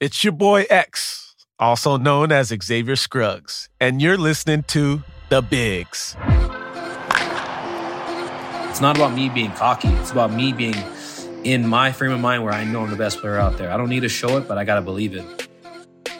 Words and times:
It's 0.00 0.24
your 0.24 0.32
boy 0.32 0.66
X, 0.68 1.36
also 1.56 1.96
known 1.96 2.32
as 2.32 2.52
Xavier 2.62 2.96
Scruggs, 2.96 3.68
and 3.80 4.02
you're 4.02 4.18
listening 4.18 4.64
to 4.64 5.04
The 5.28 5.40
Bigs. 5.40 6.16
It's 8.68 8.80
not 8.80 8.96
about 8.96 9.14
me 9.14 9.28
being 9.28 9.52
cocky. 9.52 9.86
It's 9.88 10.10
about 10.10 10.32
me 10.32 10.52
being 10.52 10.74
in 11.44 11.64
my 11.68 11.92
frame 11.92 12.10
of 12.10 12.18
mind 12.18 12.42
where 12.42 12.52
I 12.52 12.64
know 12.64 12.80
I'm 12.80 12.90
the 12.90 12.96
best 12.96 13.20
player 13.20 13.38
out 13.38 13.56
there. 13.56 13.70
I 13.70 13.76
don't 13.76 13.88
need 13.88 14.00
to 14.00 14.08
show 14.08 14.36
it, 14.36 14.48
but 14.48 14.58
I 14.58 14.64
got 14.64 14.74
to 14.74 14.82
believe 14.82 15.14
it. 15.14 15.48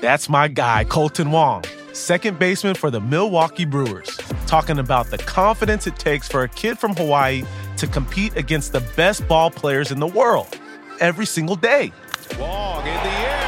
That's 0.01 0.29
my 0.29 0.47
guy, 0.47 0.85
Kolten 0.85 1.33
Wong, 1.33 1.65
second 1.93 2.39
baseman 2.39 2.77
for 2.77 2.93
the 2.93 3.01
Milwaukee 3.01 3.65
Brewers, 3.65 4.17
talking 4.47 4.79
about 4.79 5.11
the 5.11 5.19
confidence 5.19 5.89
it 5.89 5.97
takes 5.97 6.29
for 6.29 6.45
a 6.45 6.49
kid 6.49 6.79
from 6.79 6.95
Hawaii 6.95 7.43
to 7.79 7.89
compete 7.89 8.37
against 8.37 8.71
the 8.71 8.83
best 8.95 9.27
ball 9.27 9.51
players 9.51 9.91
in 9.91 9.99
the 9.99 10.07
world 10.07 10.57
every 11.01 11.27
single 11.27 11.57
day. 11.57 11.93
Wong 12.39 12.87
in 12.87 12.95
the 12.95 13.11
air, 13.11 13.44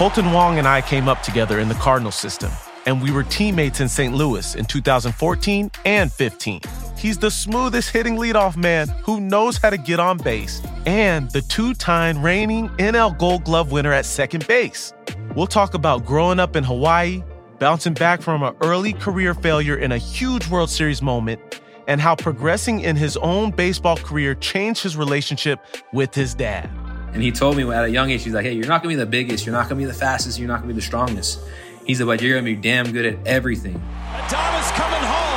Kolten 0.00 0.32
Wong 0.32 0.58
and 0.58 0.66
I 0.66 0.80
came 0.80 1.08
up 1.08 1.22
together 1.22 1.58
in 1.58 1.68
the 1.68 1.74
Cardinal 1.74 2.10
system, 2.10 2.50
and 2.86 3.02
we 3.02 3.12
were 3.12 3.22
teammates 3.22 3.80
in 3.80 3.88
St. 3.90 4.14
Louis 4.14 4.54
in 4.54 4.64
2014 4.64 5.70
and 5.84 6.10
15. 6.10 6.62
He's 6.96 7.18
the 7.18 7.30
smoothest 7.30 7.90
hitting 7.90 8.16
leadoff 8.16 8.56
man 8.56 8.88
who 9.04 9.20
knows 9.20 9.58
how 9.58 9.68
to 9.68 9.76
get 9.76 10.00
on 10.00 10.16
base 10.16 10.62
and 10.86 11.30
the 11.32 11.42
two 11.42 11.74
time 11.74 12.22
reigning 12.22 12.70
NL 12.78 13.18
Gold 13.18 13.44
Glove 13.44 13.72
winner 13.72 13.92
at 13.92 14.06
second 14.06 14.46
base. 14.46 14.94
We'll 15.34 15.46
talk 15.46 15.74
about 15.74 16.06
growing 16.06 16.40
up 16.40 16.56
in 16.56 16.64
Hawaii, 16.64 17.22
bouncing 17.58 17.92
back 17.92 18.22
from 18.22 18.42
an 18.42 18.56
early 18.62 18.94
career 18.94 19.34
failure 19.34 19.76
in 19.76 19.92
a 19.92 19.98
huge 19.98 20.48
World 20.48 20.70
Series 20.70 21.02
moment, 21.02 21.60
and 21.88 22.00
how 22.00 22.16
progressing 22.16 22.80
in 22.80 22.96
his 22.96 23.18
own 23.18 23.50
baseball 23.50 23.98
career 23.98 24.34
changed 24.34 24.82
his 24.82 24.96
relationship 24.96 25.60
with 25.92 26.14
his 26.14 26.34
dad. 26.34 26.70
And 27.12 27.22
he 27.22 27.32
told 27.32 27.56
me 27.56 27.68
at 27.70 27.84
a 27.84 27.90
young 27.90 28.10
age, 28.10 28.22
he's 28.22 28.32
like, 28.32 28.44
hey, 28.44 28.52
you're 28.52 28.66
not 28.66 28.82
going 28.82 28.96
to 28.96 28.98
be 28.98 29.04
the 29.04 29.10
biggest, 29.10 29.44
you're 29.44 29.54
not 29.54 29.68
going 29.68 29.80
to 29.80 29.86
be 29.86 29.90
the 29.90 29.98
fastest, 29.98 30.38
you're 30.38 30.48
not 30.48 30.58
going 30.62 30.68
to 30.68 30.74
be 30.74 30.80
the 30.80 30.86
strongest. 30.86 31.40
He 31.84 31.94
said, 31.94 32.06
but 32.06 32.22
you're 32.22 32.34
going 32.34 32.44
to 32.44 32.54
be 32.54 32.60
damn 32.60 32.92
good 32.92 33.06
at 33.06 33.26
everything. 33.26 33.74
Adames 33.74 34.70
coming 34.74 35.02
home. 35.02 35.30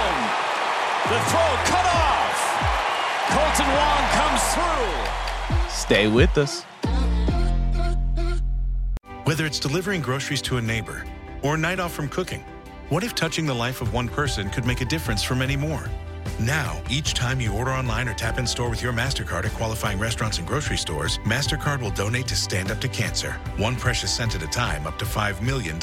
The 1.09 1.19
throw 1.29 1.55
cut 1.65 1.85
off. 1.85 2.39
Kolten 3.33 3.67
Wong 3.75 4.03
comes 4.13 4.43
through. 4.53 5.69
Stay 5.69 6.07
with 6.07 6.37
us. 6.37 6.63
Whether 9.25 9.45
it's 9.45 9.59
delivering 9.59 10.01
groceries 10.01 10.41
to 10.43 10.57
a 10.57 10.61
neighbor 10.61 11.05
or 11.41 11.55
a 11.55 11.57
night 11.57 11.79
off 11.79 11.93
from 11.93 12.07
cooking, 12.07 12.43
what 12.89 13.03
if 13.03 13.15
touching 13.15 13.45
the 13.45 13.53
life 13.53 13.81
of 13.81 13.93
one 13.93 14.07
person 14.07 14.49
could 14.49 14.65
make 14.65 14.81
a 14.81 14.85
difference 14.85 15.23
for 15.23 15.33
many 15.33 15.55
more? 15.55 15.89
Now, 16.39 16.81
each 16.89 17.13
time 17.13 17.39
you 17.39 17.53
order 17.53 17.71
online 17.71 18.09
or 18.09 18.13
tap 18.13 18.39
in 18.39 18.47
store 18.47 18.69
with 18.69 18.81
your 18.81 18.91
MasterCard 18.91 19.45
at 19.45 19.53
qualifying 19.53 19.99
restaurants 19.99 20.39
and 20.39 20.47
grocery 20.47 20.77
stores, 20.77 21.19
MasterCard 21.19 21.81
will 21.81 21.91
donate 21.91 22.27
to 22.27 22.35
Stand 22.35 22.71
Up 22.71 22.81
to 22.81 22.87
Cancer. 22.87 23.33
One 23.57 23.75
precious 23.75 24.11
cent 24.11 24.35
at 24.35 24.43
a 24.43 24.47
time, 24.47 24.87
up 24.87 24.97
to 24.99 25.05
$5 25.05 25.41
million. 25.41 25.79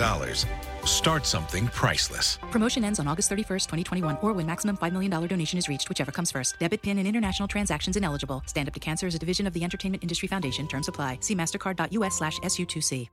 Start 0.84 1.24
something 1.26 1.68
priceless. 1.68 2.38
Promotion 2.50 2.84
ends 2.84 2.98
on 2.98 3.06
August 3.06 3.30
31st, 3.30 3.66
2021, 3.68 4.18
or 4.22 4.32
when 4.32 4.46
maximum 4.46 4.76
$5 4.76 4.92
million 4.92 5.10
donation 5.10 5.58
is 5.58 5.68
reached, 5.68 5.88
whichever 5.88 6.10
comes 6.10 6.30
first. 6.30 6.58
Debit, 6.58 6.82
PIN, 6.82 6.98
and 6.98 7.06
international 7.06 7.46
transactions 7.46 7.96
ineligible. 7.96 8.42
Stand 8.46 8.68
Up 8.68 8.74
to 8.74 8.80
Cancer 8.80 9.06
is 9.06 9.14
a 9.14 9.18
division 9.18 9.46
of 9.46 9.52
the 9.52 9.62
Entertainment 9.62 10.02
Industry 10.02 10.26
Foundation. 10.28 10.66
Terms 10.66 10.88
apply. 10.88 11.18
See 11.20 11.34
mastercard.us 11.34 12.18
slash 12.18 12.38
SU2C. 12.40 13.08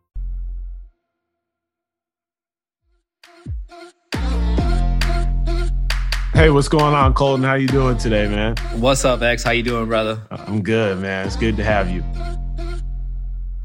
Hey, 6.37 6.51
what's 6.51 6.67
going 6.67 6.93
on, 6.93 7.15
Kolten? 7.15 7.43
How 7.43 7.55
you 7.55 7.67
doing 7.67 7.97
today, 7.97 8.27
man? 8.27 8.55
What's 8.75 9.03
up, 9.03 9.23
X? 9.23 9.41
How 9.41 9.49
you 9.49 9.63
doing, 9.63 9.87
brother? 9.87 10.21
I'm 10.29 10.61
good, 10.61 10.99
man. 10.99 11.25
It's 11.25 11.35
good 11.35 11.57
to 11.57 11.63
have 11.63 11.89
you. 11.89 12.03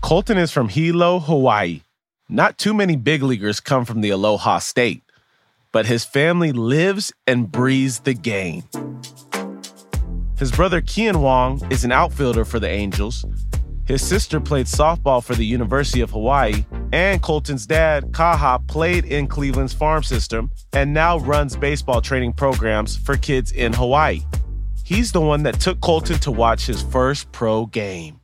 Kolten 0.03 0.39
is 0.39 0.51
from 0.51 0.71
Hilo, 0.71 1.19
Hawaii. 1.19 1.83
Not 2.31 2.57
too 2.57 2.73
many 2.73 2.97
big 2.97 3.23
leaguers 3.23 3.61
come 3.61 3.85
from 3.85 4.01
the 4.01 4.09
Aloha 4.09 4.59
State, 4.59 5.03
but 5.71 5.85
his 5.85 6.07
family 6.07 6.51
lives 6.51 7.13
and 7.27 7.53
breathes 7.53 8.01
the 8.01 8.15
game. 8.15 8.63
His 10.39 10.51
brother 10.51 10.81
Kean 10.81 11.21
Wong 11.21 11.61
is 11.71 11.85
an 11.85 11.93
outfielder 11.93 12.47
for 12.47 12.59
the 12.59 12.71
Angels. 12.71 13.27
His 13.85 14.01
sister 14.01 14.41
played 14.41 14.67
softball 14.67 15.25
for 15.25 15.35
the 15.35 15.45
University 15.45 16.03
of 16.03 16.11
Hawaii, 16.11 16.65
and 16.93 17.21
Kolten's 17.21 17.67
dad, 17.67 18.13
Kaha, 18.13 18.65
played 18.69 19.05
in 19.05 19.27
Cleveland's 19.27 19.73
farm 19.73 20.05
system 20.05 20.53
and 20.73 20.95
now 20.95 21.19
runs 21.19 21.57
baseball 21.57 22.01
training 22.01 22.35
programs 22.35 22.97
for 22.97 23.17
kids 23.17 23.51
in 23.51 23.73
Hawaii. 23.73 24.21
He's 24.85 25.11
the 25.11 25.21
one 25.21 25.43
that 25.45 25.59
took 25.59 25.81
Kolten 25.81 26.21
to 26.21 26.31
watch 26.31 26.67
his 26.67 26.81
first 26.81 27.33
pro 27.33 27.67
game. 27.67 28.21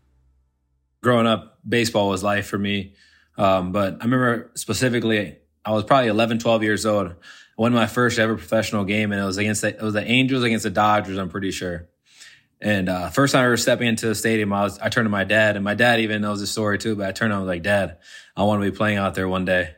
Growing 1.03 1.27
up, 1.27 1.59
baseball 1.69 2.09
was 2.09 2.23
life 2.23 2.47
for 2.47 2.59
me. 2.59 2.95
Um, 3.37 3.73
but 3.73 3.95
I 4.01 4.05
remember 4.05 4.51
specifically, 4.55 5.39
I 5.65 5.73
was 5.73 5.85
probably 5.85 6.09
11, 6.09 6.39
12 6.39 6.63
years 6.63 6.87
old. 6.87 7.09
I 7.09 7.15
won 7.57 7.73
my 7.73 7.87
first 7.87 8.19
ever 8.19 8.37
professional 8.37 8.85
game, 8.85 9.11
and 9.11 9.21
it 9.21 9.25
was 9.25 9.39
against 9.39 9.63
the, 9.63 9.69
it 9.69 9.83
was 9.83 9.95
the 9.95 10.05
Angels 10.05 10.45
against 10.45 10.63
the 10.63 10.71
Dodgers. 10.71 11.19
I'm 11.19 11.29
pretty 11.29 11.51
sure. 11.51 11.89
And 12.61 12.89
uh, 12.89 13.11
first 13.11 13.33
time 13.33 13.43
I 13.43 13.47
ever 13.47 13.57
stepping 13.57 13.89
into 13.89 14.07
the 14.07 14.15
stadium, 14.15 14.53
I 14.53 14.63
was 14.63 14.79
I 14.79 14.89
turned 14.89 15.07
to 15.07 15.11
my 15.11 15.25
dad, 15.25 15.57
and 15.57 15.65
my 15.65 15.75
dad 15.75 16.01
even 16.01 16.23
knows 16.23 16.41
the 16.41 16.47
story 16.47 16.79
too. 16.79 16.97
But 16.97 17.07
I 17.07 17.13
turned 17.13 17.31
to 17.31 17.37
him 17.37 17.41
I 17.41 17.45
was 17.45 17.49
like, 17.49 17.63
"Dad, 17.63 17.99
I 18.37 18.43
want 18.43 18.63
to 18.63 18.71
be 18.71 18.77
playing 18.77 18.99
out 18.99 19.15
there 19.15 19.29
one 19.29 19.45
day." 19.45 19.75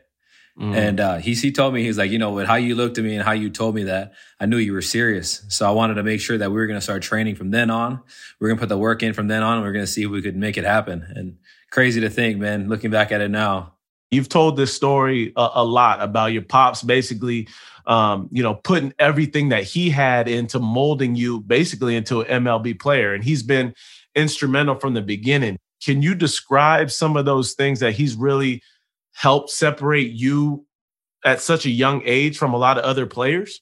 Mm. 0.59 0.75
And 0.75 0.99
uh, 0.99 1.17
he 1.17 1.33
he 1.33 1.51
told 1.51 1.73
me 1.73 1.81
he 1.81 1.87
was 1.87 1.97
like, 1.97 2.11
you 2.11 2.17
know, 2.17 2.31
with 2.31 2.47
how 2.47 2.55
you 2.55 2.75
looked 2.75 2.97
at 2.97 3.03
me 3.03 3.15
and 3.15 3.23
how 3.23 3.31
you 3.31 3.49
told 3.49 3.73
me 3.73 3.83
that, 3.83 4.13
I 4.39 4.45
knew 4.45 4.57
you 4.57 4.73
were 4.73 4.81
serious. 4.81 5.43
So 5.47 5.67
I 5.67 5.71
wanted 5.71 5.95
to 5.95 6.03
make 6.03 6.19
sure 6.19 6.37
that 6.37 6.49
we 6.49 6.55
were 6.55 6.67
going 6.67 6.77
to 6.77 6.83
start 6.83 7.03
training 7.03 7.35
from 7.35 7.51
then 7.51 7.69
on. 7.69 8.01
We 8.39 8.45
are 8.45 8.49
going 8.49 8.57
to 8.57 8.61
put 8.61 8.69
the 8.69 8.77
work 8.77 9.01
in 9.01 9.13
from 9.13 9.27
then 9.27 9.43
on, 9.43 9.55
and 9.55 9.63
we 9.63 9.69
are 9.69 9.73
going 9.73 9.85
to 9.85 9.91
see 9.91 10.03
if 10.03 10.09
we 10.09 10.21
could 10.21 10.35
make 10.35 10.57
it 10.57 10.65
happen. 10.65 11.05
And 11.15 11.37
crazy 11.69 12.01
to 12.01 12.09
think, 12.09 12.37
man, 12.37 12.67
looking 12.67 12.91
back 12.91 13.11
at 13.11 13.21
it 13.21 13.31
now. 13.31 13.73
You've 14.11 14.29
told 14.29 14.57
this 14.57 14.73
story 14.73 15.33
a, 15.35 15.49
a 15.55 15.63
lot 15.63 16.01
about 16.01 16.33
your 16.33 16.43
pops 16.43 16.83
basically 16.83 17.47
um, 17.85 18.29
you 18.31 18.43
know, 18.43 18.55
putting 18.55 18.93
everything 18.99 19.49
that 19.49 19.63
he 19.63 19.89
had 19.89 20.27
into 20.27 20.59
molding 20.59 21.15
you 21.15 21.41
basically 21.41 21.95
into 21.95 22.21
an 22.21 22.43
MLB 22.43 22.79
player. 22.79 23.13
And 23.13 23.23
he's 23.23 23.43
been 23.43 23.73
instrumental 24.15 24.75
from 24.75 24.93
the 24.93 25.01
beginning. 25.01 25.57
Can 25.83 26.01
you 26.01 26.13
describe 26.13 26.91
some 26.91 27.17
of 27.17 27.25
those 27.25 27.53
things 27.53 27.79
that 27.79 27.93
he's 27.93 28.15
really 28.15 28.61
helped 29.13 29.49
separate 29.49 30.11
you 30.11 30.65
at 31.25 31.41
such 31.41 31.65
a 31.65 31.69
young 31.69 32.01
age 32.05 32.37
from 32.37 32.53
a 32.53 32.57
lot 32.57 32.77
of 32.77 32.83
other 32.83 33.05
players? 33.05 33.61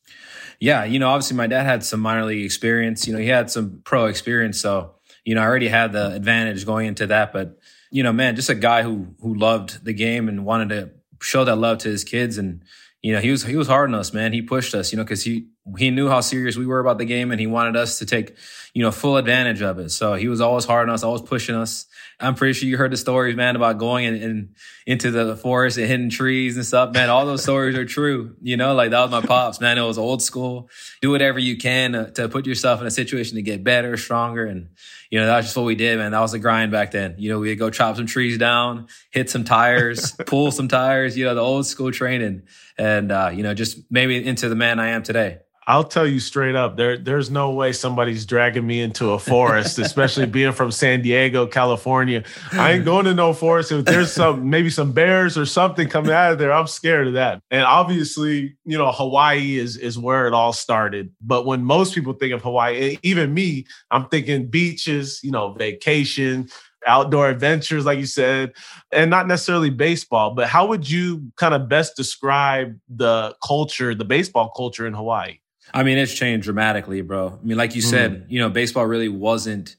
Yeah, 0.59 0.83
you 0.83 0.99
know, 0.99 1.09
obviously 1.09 1.37
my 1.37 1.47
dad 1.47 1.63
had 1.63 1.83
some 1.83 2.01
minor 2.01 2.25
league 2.25 2.43
experience. 2.43 3.07
You 3.07 3.13
know, 3.13 3.19
he 3.19 3.27
had 3.27 3.49
some 3.49 3.81
pro 3.85 4.07
experience, 4.07 4.59
so 4.59 4.95
you 5.23 5.35
know, 5.35 5.41
I 5.41 5.45
already 5.45 5.69
had 5.69 5.93
the 5.93 6.13
advantage 6.13 6.65
going 6.65 6.87
into 6.87 7.07
that. 7.07 7.31
But 7.31 7.57
you 7.91 8.03
know, 8.03 8.13
man, 8.13 8.35
just 8.35 8.49
a 8.49 8.55
guy 8.55 8.83
who 8.83 9.15
who 9.21 9.33
loved 9.33 9.83
the 9.83 9.93
game 9.93 10.29
and 10.29 10.45
wanted 10.45 10.69
to 10.69 10.91
show 11.21 11.43
that 11.43 11.55
love 11.55 11.79
to 11.79 11.89
his 11.89 12.03
kids 12.03 12.37
and 12.37 12.61
you 13.01 13.13
know, 13.13 13.21
he 13.21 13.31
was 13.31 13.43
he 13.43 13.55
was 13.55 13.67
hard 13.67 13.89
on 13.89 13.95
us, 13.95 14.13
man. 14.13 14.33
He 14.33 14.41
pushed 14.41 14.75
us, 14.75 14.91
you 14.91 14.97
know, 14.97 15.03
because 15.03 15.23
he 15.23 15.47
he 15.77 15.89
knew 15.89 16.09
how 16.09 16.19
serious 16.19 16.57
we 16.57 16.65
were 16.65 16.79
about 16.79 16.97
the 16.97 17.05
game, 17.05 17.31
and 17.31 17.39
he 17.39 17.47
wanted 17.47 17.77
us 17.77 17.99
to 17.99 18.05
take, 18.05 18.35
you 18.73 18.83
know, 18.83 18.91
full 18.91 19.15
advantage 19.15 19.61
of 19.61 19.79
it. 19.79 19.89
So 19.89 20.15
he 20.15 20.27
was 20.27 20.41
always 20.41 20.65
hard 20.65 20.89
on 20.89 20.95
us, 20.95 21.03
always 21.03 21.21
pushing 21.21 21.55
us. 21.55 21.85
I'm 22.19 22.35
pretty 22.35 22.53
sure 22.53 22.67
you 22.67 22.77
heard 22.77 22.91
the 22.91 22.97
stories, 22.97 23.35
man, 23.35 23.55
about 23.55 23.77
going 23.77 24.05
in, 24.05 24.15
in 24.15 24.55
into 24.85 25.11
the 25.11 25.37
forest 25.37 25.77
and 25.77 25.87
hitting 25.87 26.09
trees 26.09 26.57
and 26.57 26.65
stuff, 26.65 26.93
man. 26.93 27.09
All 27.09 27.25
those 27.25 27.43
stories 27.43 27.77
are 27.77 27.85
true, 27.85 28.35
you 28.41 28.57
know. 28.57 28.73
Like 28.73 28.91
that 28.91 29.01
was 29.01 29.11
my 29.11 29.21
pops, 29.21 29.61
man. 29.61 29.77
It 29.77 29.83
was 29.83 29.97
old 29.97 30.21
school. 30.21 30.69
Do 31.01 31.11
whatever 31.11 31.39
you 31.39 31.57
can 31.57 31.93
to, 31.93 32.11
to 32.11 32.29
put 32.29 32.45
yourself 32.45 32.81
in 32.81 32.87
a 32.87 32.91
situation 32.91 33.35
to 33.35 33.41
get 33.41 33.63
better, 33.63 33.95
stronger, 33.95 34.45
and 34.45 34.69
you 35.09 35.19
know, 35.19 35.25
that's 35.25 35.47
just 35.47 35.57
what 35.57 35.65
we 35.65 35.75
did, 35.75 35.97
man. 35.97 36.11
That 36.11 36.19
was 36.19 36.33
the 36.33 36.39
grind 36.39 36.71
back 36.71 36.91
then. 36.91 37.15
You 37.17 37.31
know, 37.31 37.39
we'd 37.39 37.55
go 37.55 37.69
chop 37.69 37.95
some 37.95 38.05
trees 38.05 38.37
down, 38.37 38.87
hit 39.09 39.29
some 39.29 39.43
tires, 39.43 40.11
pull 40.25 40.51
some 40.51 40.67
tires, 40.67 41.17
you 41.17 41.25
know, 41.25 41.33
the 41.33 41.41
old 41.41 41.65
school 41.65 41.91
training. 41.91 42.43
And, 42.77 43.11
uh, 43.11 43.31
you 43.33 43.41
know, 43.41 43.53
just 43.53 43.79
maybe 43.89 44.23
into 44.23 44.49
the 44.49 44.55
man 44.55 44.79
I 44.79 44.89
am 44.89 45.01
today. 45.01 45.39
I'll 45.69 45.83
tell 45.83 46.07
you 46.07 46.19
straight 46.19 46.55
up, 46.55 46.77
there 46.77 46.97
there's 46.97 47.29
no 47.29 47.51
way 47.51 47.73
somebody's 47.73 48.25
dragging 48.25 48.65
me 48.65 48.81
into 48.81 49.11
a 49.11 49.19
forest, 49.19 49.77
especially 49.79 50.25
being 50.25 50.51
from 50.51 50.71
San 50.71 51.03
Diego, 51.03 51.45
California. 51.45 52.23
I 52.53 52.71
ain't 52.71 52.85
going 52.85 53.05
to 53.05 53.13
no 53.13 53.33
forest. 53.33 53.71
If 53.71 53.85
there's 53.85 54.11
some 54.11 54.49
maybe 54.49 54.71
some 54.71 54.93
bears 54.93 55.37
or 55.37 55.45
something 55.45 55.87
coming 55.87 56.11
out 56.11 56.31
of 56.31 56.39
there, 56.39 56.51
I'm 56.51 56.65
scared 56.65 57.05
of 57.09 57.13
that. 57.13 57.43
And 57.51 57.65
obviously, 57.65 58.57
you 58.65 58.79
know, 58.79 58.91
Hawaii 58.91 59.57
is 59.57 59.77
is 59.77 59.95
where 59.95 60.25
it 60.25 60.33
all 60.33 60.53
started. 60.53 61.13
But 61.21 61.45
when 61.45 61.63
most 61.63 61.93
people 61.93 62.13
think 62.13 62.33
of 62.33 62.41
Hawaii, 62.41 62.97
even 63.03 63.31
me, 63.31 63.67
I'm 63.91 64.07
thinking 64.07 64.47
beaches, 64.47 65.19
you 65.21 65.29
know, 65.29 65.53
vacation, 65.53 66.49
outdoor 66.87 67.29
adventures, 67.29 67.85
like 67.85 67.99
you 67.99 68.07
said, 68.07 68.53
and 68.91 69.11
not 69.11 69.27
necessarily 69.27 69.69
baseball. 69.69 70.33
But 70.33 70.47
how 70.47 70.65
would 70.65 70.89
you 70.89 71.31
kind 71.35 71.53
of 71.53 71.69
best 71.69 71.95
describe 71.95 72.75
the 72.89 73.35
culture, 73.45 73.93
the 73.93 74.03
baseball 74.03 74.49
culture 74.49 74.87
in 74.87 74.95
Hawaii? 74.95 75.37
I 75.73 75.83
mean, 75.83 75.97
it's 75.97 76.13
changed 76.13 76.45
dramatically, 76.45 77.01
bro. 77.01 77.39
I 77.41 77.45
mean, 77.45 77.57
like 77.57 77.75
you 77.75 77.81
mm. 77.81 77.89
said, 77.89 78.25
you 78.29 78.39
know, 78.39 78.49
baseball 78.49 78.85
really 78.85 79.09
wasn't 79.09 79.75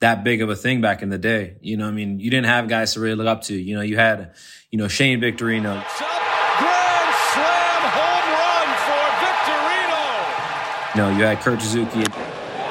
that 0.00 0.24
big 0.24 0.42
of 0.42 0.50
a 0.50 0.56
thing 0.56 0.80
back 0.80 1.02
in 1.02 1.08
the 1.08 1.18
day. 1.18 1.56
You 1.60 1.76
know, 1.76 1.88
I 1.88 1.90
mean, 1.90 2.20
you 2.20 2.30
didn't 2.30 2.46
have 2.46 2.68
guys 2.68 2.94
to 2.94 3.00
really 3.00 3.16
look 3.16 3.26
up 3.26 3.42
to. 3.44 3.54
You 3.54 3.76
know, 3.76 3.82
you 3.82 3.96
had, 3.96 4.34
you 4.70 4.78
know, 4.78 4.88
Shane 4.88 5.20
Victorino. 5.20 5.72
Grand 5.72 7.14
slam 7.32 7.82
home 7.96 8.26
run 8.36 8.68
for 8.84 9.04
Victorino. 9.24 10.94
You 10.94 11.00
know, 11.00 11.18
you 11.18 11.24
had 11.24 11.40
Kurt 11.40 11.60
Suzuki. 11.60 12.04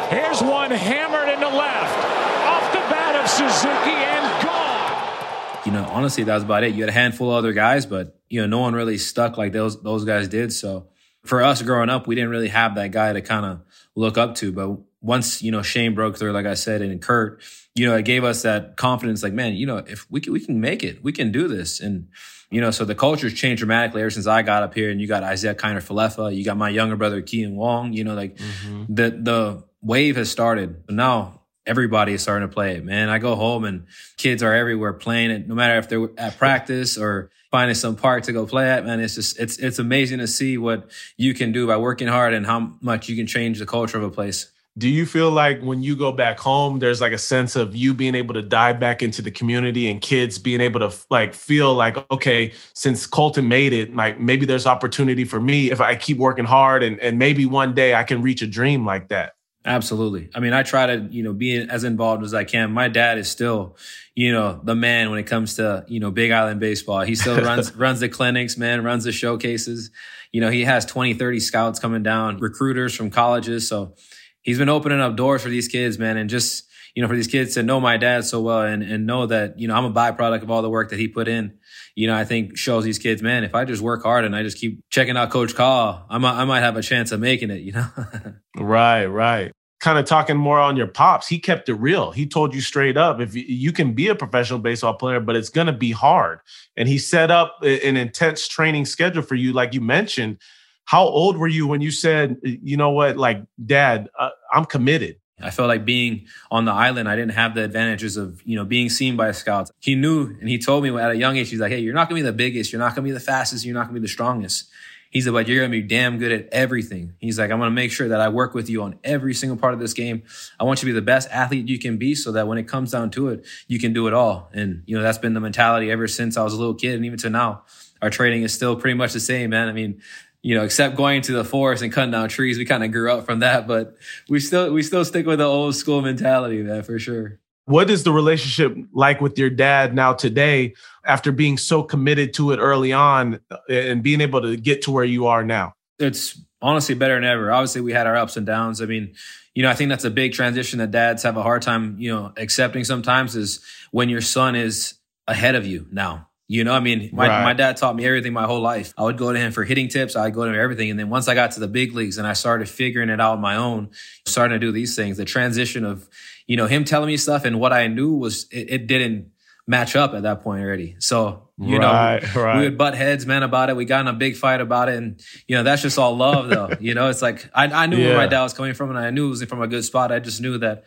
Here's 0.09 0.41
one 0.41 0.71
hammered 0.71 1.29
into 1.29 1.47
left. 1.47 1.97
Off 2.45 2.71
the 2.71 2.79
bat 2.89 3.15
of 3.15 3.29
Suzuki 3.29 3.97
and 3.97 4.43
gone. 4.45 5.61
You 5.65 5.71
know, 5.71 5.85
honestly, 5.91 6.23
that 6.23 6.35
was 6.35 6.43
about 6.43 6.63
it. 6.63 6.75
You 6.75 6.81
had 6.81 6.89
a 6.89 6.93
handful 6.93 7.31
of 7.31 7.37
other 7.37 7.53
guys, 7.53 7.85
but 7.85 8.19
you 8.29 8.41
know, 8.41 8.47
no 8.47 8.59
one 8.59 8.73
really 8.73 8.97
stuck 8.97 9.37
like 9.37 9.53
those 9.53 9.81
those 9.81 10.05
guys 10.05 10.27
did. 10.27 10.53
So 10.53 10.89
for 11.23 11.41
us 11.41 11.61
growing 11.61 11.89
up, 11.89 12.07
we 12.07 12.15
didn't 12.15 12.29
really 12.29 12.49
have 12.49 12.75
that 12.75 12.91
guy 12.91 13.13
to 13.13 13.21
kind 13.21 13.45
of 13.45 13.61
look 13.95 14.17
up 14.17 14.35
to. 14.35 14.51
But 14.51 14.77
once 15.01 15.41
you 15.41 15.51
know 15.51 15.61
Shane 15.61 15.95
broke 15.95 16.17
through, 16.17 16.31
like 16.31 16.45
I 16.45 16.53
said, 16.53 16.81
and 16.81 17.01
Kurt, 17.01 17.41
you 17.75 17.87
know, 17.87 17.95
it 17.95 18.05
gave 18.05 18.23
us 18.23 18.41
that 18.43 18.77
confidence. 18.77 19.23
Like, 19.23 19.33
man, 19.33 19.53
you 19.53 19.65
know, 19.65 19.77
if 19.77 20.09
we 20.09 20.21
can, 20.21 20.33
we 20.33 20.39
can 20.39 20.59
make 20.59 20.83
it, 20.83 21.03
we 21.03 21.11
can 21.11 21.31
do 21.31 21.47
this, 21.47 21.79
and 21.79 22.07
you 22.49 22.61
know, 22.61 22.69
so 22.69 22.85
the 22.85 22.95
culture's 22.95 23.33
changed 23.33 23.59
dramatically 23.59 24.01
ever 24.01 24.11
since 24.11 24.27
I 24.27 24.43
got 24.43 24.61
up 24.61 24.75
here. 24.75 24.91
And 24.91 25.01
you 25.01 25.07
got 25.07 25.23
Isiah 25.23 25.55
Kiner-Falefa, 25.55 26.35
you 26.35 26.45
got 26.45 26.55
my 26.55 26.69
younger 26.69 26.95
brother 26.95 27.21
Kean 27.21 27.55
Wong. 27.55 27.93
You 27.93 28.03
know, 28.03 28.13
like 28.13 28.37
mm-hmm. 28.37 28.93
the 28.93 29.09
the 29.09 29.63
wave 29.81 30.17
has 30.17 30.29
started. 30.29 30.85
But 30.85 30.95
now 30.95 31.41
everybody 31.65 32.13
is 32.13 32.21
starting 32.21 32.47
to 32.47 32.53
play 32.53 32.75
it, 32.75 32.85
man. 32.85 33.09
I 33.09 33.19
go 33.19 33.35
home 33.35 33.63
and 33.63 33.87
kids 34.17 34.43
are 34.43 34.53
everywhere 34.53 34.93
playing 34.93 35.31
it, 35.31 35.47
no 35.47 35.55
matter 35.55 35.79
if 35.79 35.89
they're 35.89 36.09
at 36.17 36.37
practice 36.37 36.97
or 36.97 37.31
finding 37.53 37.75
some 37.75 37.95
park 37.95 38.23
to 38.23 38.33
go 38.33 38.47
play 38.47 38.67
at, 38.67 38.83
man. 38.83 38.99
It's 38.99 39.13
just, 39.13 39.39
it's, 39.39 39.59
it's 39.59 39.77
amazing 39.77 40.17
to 40.17 40.25
see 40.25 40.57
what 40.57 40.89
you 41.17 41.35
can 41.35 41.51
do 41.51 41.67
by 41.67 41.77
working 41.77 42.07
hard 42.07 42.33
and 42.33 42.47
how 42.47 42.73
much 42.81 43.07
you 43.07 43.15
can 43.15 43.27
change 43.27 43.59
the 43.59 43.65
culture 43.67 43.95
of 43.95 44.03
a 44.03 44.09
place. 44.09 44.51
Do 44.75 44.89
you 44.89 45.05
feel 45.05 45.29
like 45.29 45.61
when 45.61 45.83
you 45.83 45.95
go 45.95 46.11
back 46.11 46.39
home, 46.39 46.79
there's 46.79 46.99
like 46.99 47.11
a 47.11 47.17
sense 47.19 47.55
of 47.55 47.75
you 47.75 47.93
being 47.93 48.15
able 48.15 48.33
to 48.33 48.41
dive 48.41 48.79
back 48.79 49.03
into 49.03 49.21
the 49.21 49.29
community 49.29 49.87
and 49.87 50.01
kids 50.01 50.39
being 50.39 50.61
able 50.61 50.79
to 50.79 50.91
like 51.11 51.35
feel 51.35 51.75
like, 51.75 51.95
okay, 52.09 52.53
since 52.73 53.05
Kolten 53.05 53.45
made 53.45 53.71
it, 53.71 53.95
like 53.95 54.19
maybe 54.19 54.47
there's 54.47 54.65
opportunity 54.65 55.23
for 55.23 55.39
me 55.39 55.69
if 55.69 55.79
I 55.79 55.95
keep 55.95 56.17
working 56.17 56.45
hard 56.45 56.81
and, 56.81 56.99
and 57.01 57.19
maybe 57.19 57.45
one 57.45 57.75
day 57.75 57.93
I 57.93 58.03
can 58.03 58.23
reach 58.23 58.41
a 58.41 58.47
dream 58.47 58.83
like 58.83 59.09
that? 59.09 59.35
Absolutely. 59.65 60.29
I 60.35 60.41
mean, 60.41 60.51
I 60.51 60.63
try 60.63 60.87
to, 60.87 61.07
you 61.09 61.23
know, 61.23 61.31
be 61.31 61.55
as 61.57 61.85
involved 61.85 62.23
as 62.23 62.33
I 62.33 62.43
can. 62.43 62.71
My 62.73 62.89
dad 62.89 63.17
is 63.17 63.29
still, 63.29 63.77
you 64.13 64.33
know, 64.33 64.59
the 64.61 64.75
man 64.75 65.09
when 65.09 65.19
it 65.19 65.23
comes 65.23 65.55
to, 65.55 65.85
you 65.87 66.01
know, 66.01 66.11
Big 66.11 66.31
Island 66.31 66.59
baseball. 66.59 67.01
He 67.01 67.15
still 67.15 67.41
runs, 67.41 67.73
runs 67.75 68.01
the 68.01 68.09
clinics, 68.09 68.57
man, 68.57 68.83
runs 68.83 69.05
the 69.05 69.13
showcases. 69.13 69.89
You 70.33 70.41
know, 70.41 70.49
he 70.49 70.65
has 70.65 70.85
20, 70.85 71.13
30 71.13 71.39
scouts 71.39 71.79
coming 71.79 72.03
down, 72.03 72.39
recruiters 72.39 72.93
from 72.93 73.09
colleges. 73.09 73.67
So 73.67 73.95
he's 74.41 74.57
been 74.57 74.69
opening 74.69 74.99
up 74.99 75.15
doors 75.15 75.41
for 75.41 75.49
these 75.49 75.69
kids, 75.69 75.97
man. 75.97 76.17
And 76.17 76.29
just, 76.29 76.67
you 76.93 77.01
know, 77.01 77.07
for 77.07 77.15
these 77.15 77.27
kids 77.27 77.53
to 77.53 77.63
know 77.63 77.79
my 77.79 77.95
dad 77.95 78.25
so 78.25 78.41
well 78.41 78.63
and, 78.63 78.83
and 78.83 79.07
know 79.07 79.27
that, 79.27 79.57
you 79.59 79.69
know, 79.69 79.75
I'm 79.75 79.85
a 79.85 79.93
byproduct 79.93 80.43
of 80.43 80.51
all 80.51 80.61
the 80.61 80.69
work 80.69 80.89
that 80.89 80.99
he 80.99 81.07
put 81.07 81.29
in, 81.29 81.57
you 81.95 82.07
know, 82.07 82.15
I 82.15 82.25
think 82.25 82.57
shows 82.57 82.83
these 82.83 82.97
kids, 82.97 83.21
man, 83.21 83.43
if 83.43 83.53
I 83.53 83.65
just 83.65 83.81
work 83.81 84.03
hard 84.03 84.25
and 84.25 84.35
I 84.35 84.41
just 84.43 84.57
keep 84.57 84.83
checking 84.89 85.15
out 85.15 85.29
Coach 85.29 85.55
Call, 85.55 86.05
I 86.09 86.17
might, 86.17 86.41
I 86.41 86.45
might 86.45 86.61
have 86.61 86.75
a 86.75 86.81
chance 86.81 87.11
of 87.11 87.19
making 87.19 87.51
it, 87.51 87.61
you 87.61 87.71
know? 87.71 87.87
right, 88.57 89.05
right. 89.05 89.51
Kind 89.79 89.99
of 89.99 90.05
talking 90.05 90.37
more 90.37 90.59
on 90.59 90.75
your 90.75 90.87
pops, 90.87 91.27
he 91.27 91.39
kept 91.39 91.69
it 91.69 91.75
real. 91.75 92.11
He 92.11 92.25
told 92.25 92.55
you 92.55 92.61
straight 92.61 92.97
up, 92.97 93.19
if 93.19 93.35
you 93.35 93.71
can 93.71 93.93
be 93.93 94.07
a 94.07 94.15
professional 94.15 94.59
baseball 94.59 94.95
player, 94.95 95.19
but 95.19 95.35
it's 95.35 95.49
going 95.49 95.67
to 95.67 95.73
be 95.73 95.91
hard. 95.91 96.39
And 96.77 96.87
he 96.87 96.97
set 96.97 97.29
up 97.29 97.57
an 97.61 97.97
intense 97.97 98.47
training 98.47 98.85
schedule 98.85 99.21
for 99.21 99.35
you, 99.35 99.53
like 99.53 99.73
you 99.73 99.81
mentioned. 99.81 100.37
How 100.85 101.03
old 101.03 101.37
were 101.37 101.47
you 101.47 101.67
when 101.67 101.81
you 101.81 101.91
said, 101.91 102.37
you 102.43 102.75
know 102.75 102.89
what, 102.89 103.17
like, 103.17 103.43
dad, 103.65 104.09
uh, 104.17 104.29
I'm 104.53 104.65
committed? 104.65 105.17
I 105.43 105.51
felt 105.51 105.67
like 105.67 105.85
being 105.85 106.27
on 106.49 106.65
the 106.65 106.71
island, 106.71 107.09
I 107.09 107.15
didn't 107.15 107.33
have 107.33 107.55
the 107.55 107.63
advantages 107.63 108.17
of, 108.17 108.41
you 108.45 108.55
know, 108.55 108.65
being 108.65 108.89
seen 108.89 109.15
by 109.17 109.31
scouts. 109.31 109.71
He 109.79 109.95
knew 109.95 110.27
and 110.39 110.47
he 110.47 110.57
told 110.57 110.83
me 110.83 110.97
at 110.97 111.11
a 111.11 111.15
young 111.15 111.37
age, 111.37 111.49
he's 111.49 111.59
like, 111.59 111.71
Hey, 111.71 111.79
you're 111.79 111.93
not 111.93 112.09
gonna 112.09 112.19
be 112.19 112.23
the 112.23 112.33
biggest. 112.33 112.71
You're 112.71 112.79
not 112.81 112.95
gonna 112.95 113.05
be 113.05 113.11
the 113.11 113.19
fastest. 113.19 113.65
You're 113.65 113.75
not 113.75 113.83
gonna 113.87 113.99
be 113.99 114.05
the 114.05 114.07
strongest. 114.07 114.69
He's 115.13 115.27
like, 115.27 115.47
you're 115.47 115.59
gonna 115.59 115.69
be 115.69 115.83
damn 115.83 116.17
good 116.17 116.31
at 116.31 116.49
everything. 116.51 117.13
He's 117.19 117.37
like, 117.37 117.51
I'm 117.51 117.59
gonna 117.59 117.69
make 117.69 117.91
sure 117.91 118.07
that 118.07 118.19
I 118.19 118.29
work 118.29 118.55
with 118.55 118.67
you 118.67 118.81
on 118.81 118.97
every 119.03 119.35
single 119.35 119.57
part 119.57 119.75
of 119.75 119.79
this 119.79 119.93
game. 119.93 120.23
I 120.59 120.63
want 120.63 120.81
you 120.81 120.87
to 120.87 120.93
be 120.93 120.99
the 120.99 121.05
best 121.05 121.29
athlete 121.29 121.69
you 121.69 121.77
can 121.77 121.97
be 121.97 122.15
so 122.15 122.31
that 122.31 122.47
when 122.47 122.57
it 122.57 122.63
comes 122.63 122.91
down 122.91 123.11
to 123.11 123.29
it, 123.29 123.45
you 123.67 123.79
can 123.79 123.93
do 123.93 124.07
it 124.07 124.13
all. 124.15 124.49
And, 124.53 124.81
you 124.87 124.97
know, 124.97 125.03
that's 125.03 125.19
been 125.19 125.35
the 125.35 125.39
mentality 125.39 125.91
ever 125.91 126.07
since 126.07 126.35
I 126.35 126.41
was 126.41 126.53
a 126.53 126.57
little 126.57 126.73
kid 126.73 126.95
and 126.95 127.05
even 127.05 127.19
to 127.19 127.29
now. 127.29 127.63
Our 128.01 128.09
training 128.09 128.41
is 128.41 128.55
still 128.55 128.75
pretty 128.75 128.95
much 128.95 129.13
the 129.13 129.19
same, 129.19 129.51
man. 129.51 129.69
I 129.69 129.71
mean, 129.71 130.01
you 130.43 130.55
know, 130.55 130.63
except 130.63 130.95
going 130.95 131.21
to 131.23 131.31
the 131.31 131.45
forest 131.45 131.81
and 131.81 131.91
cutting 131.91 132.11
down 132.11 132.27
trees, 132.29 132.57
we 132.57 132.65
kind 132.65 132.83
of 132.83 132.91
grew 132.91 133.11
up 133.11 133.25
from 133.25 133.39
that, 133.39 133.65
but 133.65 133.95
we 134.29 134.39
still 134.39 134.71
we 134.71 134.83
still 134.83 135.03
stick 135.05 135.25
with 135.25 135.39
the 135.39 135.45
old 135.45 135.73
school 135.75 136.01
mentality, 136.01 136.61
man, 136.61 136.83
for 136.83 136.99
sure. 136.99 137.39
What 137.65 137.89
is 137.89 138.03
the 138.03 138.11
relationship 138.11 138.77
like 138.91 139.21
with 139.21 139.39
your 139.39 139.49
dad 139.49 139.95
now 139.95 140.11
today 140.11 140.73
after 141.05 141.31
being 141.31 141.57
so 141.57 141.81
committed 141.81 142.33
to 142.33 142.51
it 142.51 142.57
early 142.57 142.91
on 142.91 143.39
uh, 143.49 143.57
and 143.69 144.03
being 144.03 144.19
able 144.19 144.41
to 144.41 144.57
get 144.57 144.81
to 144.83 144.91
where 144.91 145.05
you 145.05 145.27
are 145.27 145.45
now? 145.45 145.75
It's 145.97 146.41
honestly 146.61 146.93
better 146.93 147.15
than 147.15 147.23
ever. 147.23 147.49
Obviously, 147.49 147.79
we 147.79 147.93
had 147.93 148.05
our 148.05 148.17
ups 148.17 148.35
and 148.35 148.45
downs. 148.45 148.81
I 148.81 148.85
mean, 148.85 149.15
you 149.55 149.63
know, 149.63 149.69
I 149.69 149.75
think 149.75 149.89
that's 149.89 150.03
a 150.03 150.11
big 150.11 150.33
transition 150.33 150.79
that 150.79 150.91
dads 150.91 151.23
have 151.23 151.37
a 151.37 151.43
hard 151.43 151.61
time, 151.61 151.95
you 151.99 152.11
know, 152.11 152.33
accepting 152.35 152.83
sometimes 152.83 153.37
is 153.37 153.61
when 153.91 154.09
your 154.09 154.21
son 154.21 154.55
is 154.55 154.95
ahead 155.25 155.55
of 155.55 155.65
you 155.65 155.87
now. 155.89 156.27
You 156.53 156.63
know, 156.63 156.71
I 156.71 156.81
mean, 156.81 157.09
my, 157.11 157.27
right. 157.27 157.43
my 157.43 157.53
dad 157.53 157.77
taught 157.77 157.95
me 157.95 158.05
everything 158.05 158.31
my 158.31 158.45
whole 158.45 158.61
life. 158.61 158.93
I 158.95 159.01
would 159.01 159.17
go 159.17 159.33
to 159.33 159.39
him 159.39 159.51
for 159.51 159.63
hitting 159.63 159.87
tips. 159.87 160.15
I'd 160.15 160.35
go 160.35 160.45
to 160.45 160.51
him 160.51 160.59
everything. 160.59 160.91
And 160.91 160.99
then 160.99 161.09
once 161.09 161.27
I 161.27 161.33
got 161.33 161.53
to 161.53 161.59
the 161.59 161.67
big 161.67 161.95
leagues 161.95 162.19
and 162.19 162.27
I 162.27 162.33
started 162.33 162.69
figuring 162.69 163.09
it 163.09 163.19
out 163.19 163.33
on 163.33 163.41
my 163.41 163.55
own, 163.55 163.89
starting 164.27 164.53
to 164.53 164.63
do 164.63 164.71
these 164.71 164.95
things, 164.95 165.17
the 165.17 165.25
transition 165.25 165.83
of, 165.83 166.07
you 166.45 166.55
know, 166.55 166.67
him 166.67 166.83
telling 166.83 167.07
me 167.07 167.17
stuff 167.17 167.45
and 167.45 167.59
what 167.59 167.73
I 167.73 167.87
knew 167.87 168.13
was, 168.13 168.45
it, 168.51 168.69
it 168.69 168.85
didn't 168.85 169.31
match 169.65 169.95
up 169.95 170.13
at 170.13 170.21
that 170.21 170.43
point 170.43 170.61
already. 170.61 170.95
So, 170.99 171.49
you 171.57 171.79
right, 171.79 172.21
know, 172.21 172.43
right. 172.43 172.59
we 172.59 172.65
would 172.65 172.77
butt 172.77 172.93
heads, 172.93 173.25
man, 173.25 173.41
about 173.41 173.71
it. 173.71 173.75
We 173.75 173.85
got 173.85 174.01
in 174.01 174.07
a 174.07 174.13
big 174.13 174.35
fight 174.35 174.61
about 174.61 174.89
it. 174.89 174.97
And, 174.97 175.19
you 175.47 175.55
know, 175.55 175.63
that's 175.63 175.81
just 175.81 175.97
all 175.97 176.15
love 176.15 176.49
though. 176.49 176.69
you 176.79 176.93
know, 176.93 177.09
it's 177.09 177.23
like, 177.23 177.49
I, 177.55 177.65
I 177.65 177.87
knew 177.87 177.97
yeah. 177.97 178.09
where 178.09 178.17
my 178.17 178.27
dad 178.27 178.43
was 178.43 178.53
coming 178.53 178.75
from 178.75 178.91
and 178.91 178.99
I 178.99 179.09
knew 179.09 179.25
it 179.25 179.29
was 179.29 179.43
from 179.45 179.63
a 179.63 179.67
good 179.67 179.85
spot. 179.85 180.11
I 180.11 180.19
just 180.19 180.39
knew 180.39 180.59
that, 180.59 180.83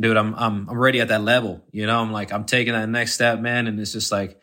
dude, 0.00 0.16
I'm, 0.16 0.34
I'm, 0.34 0.66
I'm 0.70 0.78
ready 0.78 1.02
at 1.02 1.08
that 1.08 1.20
level. 1.20 1.62
You 1.72 1.86
know, 1.86 2.00
I'm 2.00 2.10
like, 2.10 2.32
I'm 2.32 2.44
taking 2.44 2.72
that 2.72 2.88
next 2.88 3.12
step, 3.12 3.38
man. 3.38 3.66
And 3.66 3.78
it's 3.78 3.92
just 3.92 4.10
like, 4.10 4.40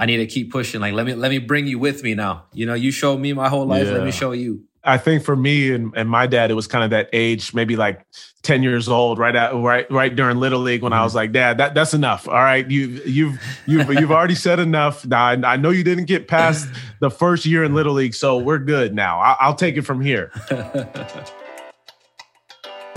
I 0.00 0.06
need 0.06 0.16
to 0.16 0.26
keep 0.26 0.50
pushing. 0.50 0.80
Like, 0.80 0.94
let 0.94 1.04
me 1.04 1.12
let 1.12 1.30
me 1.30 1.36
bring 1.36 1.66
you 1.66 1.78
with 1.78 2.02
me 2.02 2.14
now. 2.14 2.44
You 2.54 2.64
know, 2.64 2.72
you 2.72 2.90
showed 2.90 3.18
me 3.18 3.34
my 3.34 3.50
whole 3.50 3.66
life. 3.66 3.86
Yeah. 3.86 3.92
Let 3.92 4.04
me 4.04 4.10
show 4.10 4.32
you. 4.32 4.64
I 4.82 4.96
think 4.96 5.22
for 5.22 5.36
me 5.36 5.74
and, 5.74 5.92
and 5.94 6.08
my 6.08 6.26
dad, 6.26 6.50
it 6.50 6.54
was 6.54 6.66
kind 6.66 6.82
of 6.82 6.88
that 6.88 7.10
age, 7.12 7.52
maybe 7.52 7.76
like 7.76 8.06
10 8.40 8.62
years 8.62 8.88
old, 8.88 9.18
right 9.18 9.36
at 9.36 9.54
right 9.54 9.86
right 9.90 10.16
during 10.16 10.38
Little 10.38 10.60
League 10.60 10.80
when 10.80 10.92
mm-hmm. 10.92 11.02
I 11.02 11.04
was 11.04 11.14
like, 11.14 11.32
Dad, 11.32 11.58
that, 11.58 11.74
that's 11.74 11.92
enough. 11.92 12.26
All 12.26 12.32
right. 12.34 12.68
You 12.70 12.86
you've 13.04 13.38
you've 13.66 13.90
you've 13.92 14.10
already 14.10 14.36
said 14.36 14.58
enough. 14.58 15.04
Now 15.04 15.22
I, 15.22 15.32
I, 15.44 15.56
know 15.56 15.68
you 15.68 15.84
didn't 15.84 16.06
get 16.06 16.28
past 16.28 16.66
the 17.00 17.10
first 17.10 17.44
year 17.44 17.62
in 17.62 17.74
Little 17.74 17.92
League, 17.92 18.14
so 18.14 18.38
we're 18.38 18.58
good 18.58 18.94
now. 18.94 19.20
I, 19.20 19.36
I'll 19.38 19.54
take 19.54 19.76
it 19.76 19.82
from 19.82 20.00
here. 20.00 20.32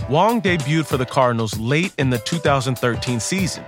Wong 0.10 0.42
debuted 0.42 0.86
for 0.86 0.96
the 0.96 1.06
Cardinals 1.06 1.60
late 1.60 1.94
in 1.98 2.12
the 2.12 2.20
2013 2.20 3.20
season 3.20 3.66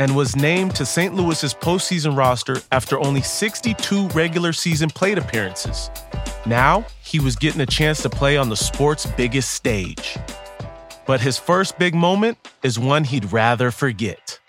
and 0.00 0.16
was 0.16 0.34
named 0.34 0.74
to 0.74 0.86
St. 0.86 1.14
Louis's 1.14 1.52
postseason 1.52 2.16
roster 2.16 2.62
after 2.72 2.98
only 2.98 3.20
62 3.20 4.08
regular 4.08 4.54
season 4.54 4.88
plate 4.88 5.18
appearances. 5.18 5.90
Now, 6.46 6.86
he 7.04 7.20
was 7.20 7.36
getting 7.36 7.60
a 7.60 7.66
chance 7.66 8.00
to 8.02 8.08
play 8.08 8.38
on 8.38 8.48
the 8.48 8.56
sport's 8.56 9.04
biggest 9.04 9.50
stage. 9.50 10.16
But 11.06 11.20
his 11.20 11.36
first 11.36 11.78
big 11.78 11.94
moment 11.94 12.38
is 12.62 12.78
one 12.78 13.04
he'd 13.04 13.30
rather 13.30 13.70
forget. 13.70 14.40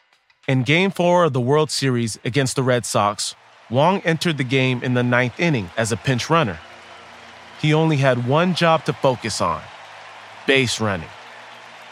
In 0.48 0.64
Game 0.64 0.90
4 0.90 1.26
of 1.26 1.34
the 1.34 1.42
World 1.42 1.70
Series 1.70 2.18
against 2.24 2.56
the 2.56 2.64
Red 2.64 2.86
Sox, 2.86 3.36
Wong 3.70 4.00
entered 4.06 4.38
the 4.38 4.46
game 4.46 4.82
in 4.82 4.94
the 4.94 5.04
ninth 5.04 5.38
inning 5.38 5.70
as 5.76 5.92
a 5.92 5.98
pinch 5.98 6.30
runner. 6.30 6.60
He 7.62 7.74
only 7.74 7.98
had 7.98 8.26
one 8.26 8.56
job 8.56 8.86
to 8.86 8.94
focus 8.94 9.42
on 9.42 9.62
base 10.48 10.80
running. 10.80 11.10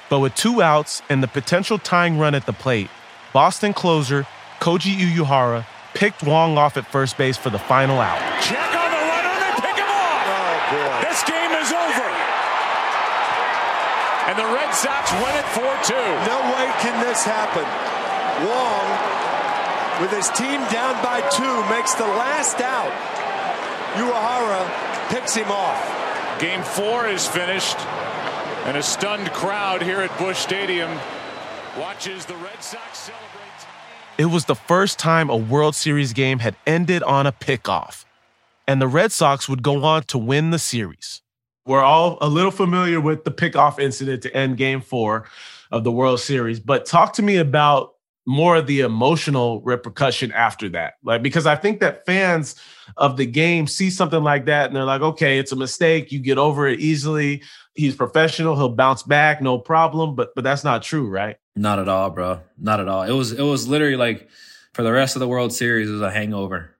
But 0.09 0.19
with 0.19 0.33
two 0.35 0.61
outs 0.61 1.01
and 1.09 1.21
the 1.21 1.27
potential 1.27 1.77
tying 1.77 2.17
run 2.17 2.35
at 2.35 2.45
the 2.45 2.53
plate, 2.53 2.89
Boston 3.33 3.73
closer 3.73 4.25
Koji 4.59 4.97
Uehara 4.97 5.65
picked 5.93 6.23
Wong 6.23 6.57
off 6.57 6.77
at 6.77 6.85
first 6.85 7.17
base 7.17 7.37
for 7.37 7.49
the 7.49 7.59
final 7.59 7.99
out. 7.99 8.19
Check 8.41 8.59
on 8.59 8.89
the 8.91 9.03
runner, 9.07 9.35
they 9.39 9.53
pick 9.61 9.77
him 9.77 9.87
off. 9.87 10.25
Oh, 10.27 10.57
boy. 10.73 10.97
This 11.07 11.21
game 11.23 11.51
is 11.57 11.69
over. 11.71 12.09
And 14.29 14.35
the 14.37 14.49
Red 14.53 14.71
Sox 14.73 15.11
win 15.13 15.33
it 15.37 15.47
4-2. 15.55 15.95
No 16.27 16.37
way 16.53 16.67
can 16.81 16.99
this 17.05 17.23
happen. 17.23 17.65
Wong, 18.45 18.87
with 20.01 20.11
his 20.11 20.29
team 20.37 20.61
down 20.71 20.95
by 21.03 21.21
two, 21.29 21.55
makes 21.69 21.93
the 21.95 22.07
last 22.07 22.61
out. 22.61 22.91
Uehara 23.95 24.63
picks 25.09 25.35
him 25.35 25.51
off. 25.51 26.39
Game 26.39 26.63
four 26.63 27.07
is 27.07 27.27
finished. 27.27 27.77
And 28.65 28.77
a 28.77 28.83
stunned 28.83 29.31
crowd 29.33 29.81
here 29.81 30.01
at 30.01 30.15
Busch 30.19 30.37
Stadium 30.37 30.91
watches 31.79 32.25
the 32.25 32.35
Red 32.35 32.61
Sox 32.61 32.97
celebrate. 32.97 33.67
It 34.17 34.25
was 34.25 34.45
the 34.45 34.55
first 34.55 34.99
time 34.99 35.29
a 35.29 35.37
World 35.37 35.75
Series 35.75 36.11
game 36.11 36.39
had 36.39 36.57
ended 36.67 37.01
on 37.03 37.25
a 37.25 37.31
pickoff, 37.31 38.03
and 38.67 38.81
the 38.81 38.87
Red 38.87 39.13
Sox 39.13 39.47
would 39.47 39.63
go 39.63 39.85
on 39.85 40.03
to 40.03 40.17
win 40.17 40.51
the 40.51 40.59
series. 40.59 41.21
We're 41.65 41.83
all 41.83 42.17
a 42.19 42.27
little 42.27 42.51
familiar 42.51 42.99
with 42.99 43.23
the 43.23 43.31
pickoff 43.31 43.79
incident 43.79 44.23
to 44.23 44.35
end 44.35 44.57
game 44.57 44.81
four 44.81 45.29
of 45.71 45.85
the 45.85 45.91
World 45.91 46.19
Series, 46.19 46.59
but 46.59 46.85
talk 46.85 47.13
to 47.13 47.21
me 47.21 47.37
about 47.37 47.93
more 48.25 48.57
of 48.57 48.67
the 48.67 48.81
emotional 48.81 49.61
repercussion 49.61 50.31
after 50.31 50.69
that. 50.69 50.93
Like, 51.03 51.23
because 51.23 51.45
I 51.45 51.55
think 51.55 51.79
that 51.79 52.05
fans 52.05 52.55
of 52.97 53.17
the 53.17 53.25
game 53.25 53.67
see 53.67 53.89
something 53.89 54.23
like 54.23 54.45
that 54.45 54.67
and 54.67 54.75
they're 54.75 54.83
like, 54.83 55.01
okay, 55.01 55.39
it's 55.39 55.51
a 55.51 55.55
mistake. 55.55 56.11
You 56.11 56.19
get 56.19 56.37
over 56.37 56.67
it 56.67 56.79
easily. 56.79 57.41
He's 57.73 57.95
professional. 57.95 58.55
He'll 58.55 58.69
bounce 58.69 59.03
back, 59.03 59.41
no 59.41 59.57
problem. 59.57 60.15
But 60.15 60.35
but 60.35 60.43
that's 60.43 60.63
not 60.63 60.83
true, 60.83 61.07
right? 61.09 61.37
Not 61.55 61.79
at 61.79 61.87
all, 61.87 62.09
bro. 62.09 62.41
Not 62.57 62.79
at 62.79 62.87
all. 62.87 63.03
It 63.03 63.13
was 63.13 63.31
it 63.31 63.41
was 63.41 63.67
literally 63.67 63.95
like 63.95 64.29
for 64.73 64.83
the 64.83 64.91
rest 64.91 65.15
of 65.15 65.21
the 65.21 65.27
World 65.27 65.53
Series, 65.53 65.89
it 65.89 65.93
was 65.93 66.01
a 66.01 66.11
hangover. 66.11 66.75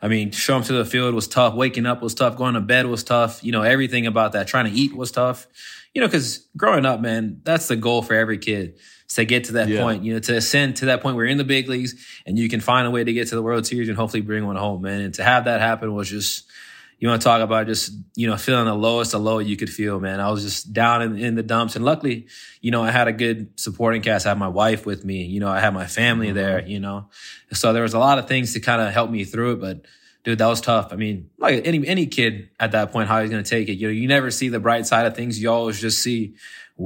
I 0.00 0.08
mean, 0.08 0.30
showing 0.30 0.62
to 0.64 0.72
the 0.72 0.84
field 0.84 1.14
was 1.14 1.26
tough. 1.26 1.54
Waking 1.54 1.86
up 1.86 2.02
was 2.02 2.14
tough. 2.14 2.36
Going 2.36 2.54
to 2.54 2.60
bed 2.60 2.86
was 2.86 3.02
tough. 3.02 3.42
You 3.42 3.52
know, 3.52 3.62
everything 3.62 4.06
about 4.06 4.32
that. 4.32 4.46
Trying 4.46 4.66
to 4.66 4.78
eat 4.78 4.94
was 4.94 5.10
tough. 5.10 5.46
You 5.94 6.00
know, 6.00 6.06
because 6.06 6.46
growing 6.56 6.84
up, 6.84 7.00
man, 7.00 7.40
that's 7.42 7.68
the 7.68 7.76
goal 7.76 8.02
for 8.02 8.14
every 8.14 8.38
kid 8.38 8.78
to 9.08 9.24
get 9.24 9.44
to 9.44 9.52
that 9.52 9.68
yeah. 9.68 9.82
point, 9.82 10.04
you 10.04 10.14
know, 10.14 10.18
to 10.18 10.36
ascend 10.36 10.76
to 10.76 10.86
that 10.86 11.02
point 11.02 11.16
where 11.16 11.24
you're 11.24 11.32
in 11.32 11.38
the 11.38 11.44
big 11.44 11.68
leagues 11.68 11.94
and 12.26 12.38
you 12.38 12.48
can 12.48 12.60
find 12.60 12.86
a 12.86 12.90
way 12.90 13.04
to 13.04 13.12
get 13.12 13.28
to 13.28 13.34
the 13.34 13.42
World 13.42 13.66
Series 13.66 13.88
and 13.88 13.96
hopefully 13.96 14.20
bring 14.20 14.46
one 14.46 14.56
home, 14.56 14.82
man. 14.82 15.00
And 15.00 15.14
to 15.14 15.24
have 15.24 15.44
that 15.44 15.60
happen 15.60 15.94
was 15.94 16.10
just, 16.10 16.50
you 16.98 17.08
want 17.08 17.20
to 17.20 17.24
talk 17.24 17.42
about 17.42 17.66
just, 17.66 17.92
you 18.14 18.26
know, 18.26 18.36
feeling 18.36 18.64
the 18.64 18.74
lowest 18.74 19.14
of 19.14 19.20
low 19.20 19.38
you 19.38 19.56
could 19.56 19.68
feel, 19.68 20.00
man. 20.00 20.18
I 20.18 20.30
was 20.30 20.42
just 20.42 20.72
down 20.72 21.02
in, 21.02 21.18
in, 21.18 21.34
the 21.34 21.42
dumps. 21.42 21.76
And 21.76 21.84
luckily, 21.84 22.26
you 22.62 22.70
know, 22.70 22.82
I 22.82 22.90
had 22.90 23.06
a 23.06 23.12
good 23.12 23.60
supporting 23.60 24.00
cast. 24.00 24.24
I 24.24 24.30
had 24.30 24.38
my 24.38 24.48
wife 24.48 24.86
with 24.86 25.04
me, 25.04 25.24
you 25.24 25.38
know, 25.38 25.48
I 25.48 25.60
had 25.60 25.74
my 25.74 25.86
family 25.86 26.28
mm-hmm. 26.28 26.36
there, 26.36 26.66
you 26.66 26.80
know. 26.80 27.10
So 27.52 27.72
there 27.72 27.82
was 27.82 27.92
a 27.92 27.98
lot 27.98 28.18
of 28.18 28.28
things 28.28 28.54
to 28.54 28.60
kind 28.60 28.80
of 28.80 28.92
help 28.94 29.10
me 29.10 29.24
through 29.24 29.52
it. 29.52 29.60
But 29.60 29.84
dude, 30.24 30.38
that 30.38 30.46
was 30.46 30.62
tough. 30.62 30.92
I 30.92 30.96
mean, 30.96 31.30
like 31.38 31.66
any 31.66 31.86
any 31.86 32.06
kid 32.06 32.48
at 32.58 32.72
that 32.72 32.92
point, 32.92 33.08
how 33.08 33.20
he's 33.20 33.30
gonna 33.30 33.42
take 33.42 33.68
it. 33.68 33.74
You 33.74 33.88
know, 33.88 33.92
you 33.92 34.08
never 34.08 34.30
see 34.30 34.48
the 34.48 34.60
bright 34.60 34.86
side 34.86 35.06
of 35.06 35.14
things. 35.14 35.40
You 35.40 35.50
always 35.50 35.78
just 35.78 36.02
see, 36.02 36.34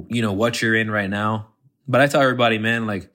you 0.09 0.23
know, 0.23 0.33
what 0.33 0.61
you're 0.61 0.75
in 0.75 0.91
right 0.91 1.09
now. 1.09 1.50
But 1.91 2.01
I 2.01 2.07
tell 2.07 2.23
everybody, 2.23 2.59
man, 2.59 2.87
like 2.87 3.11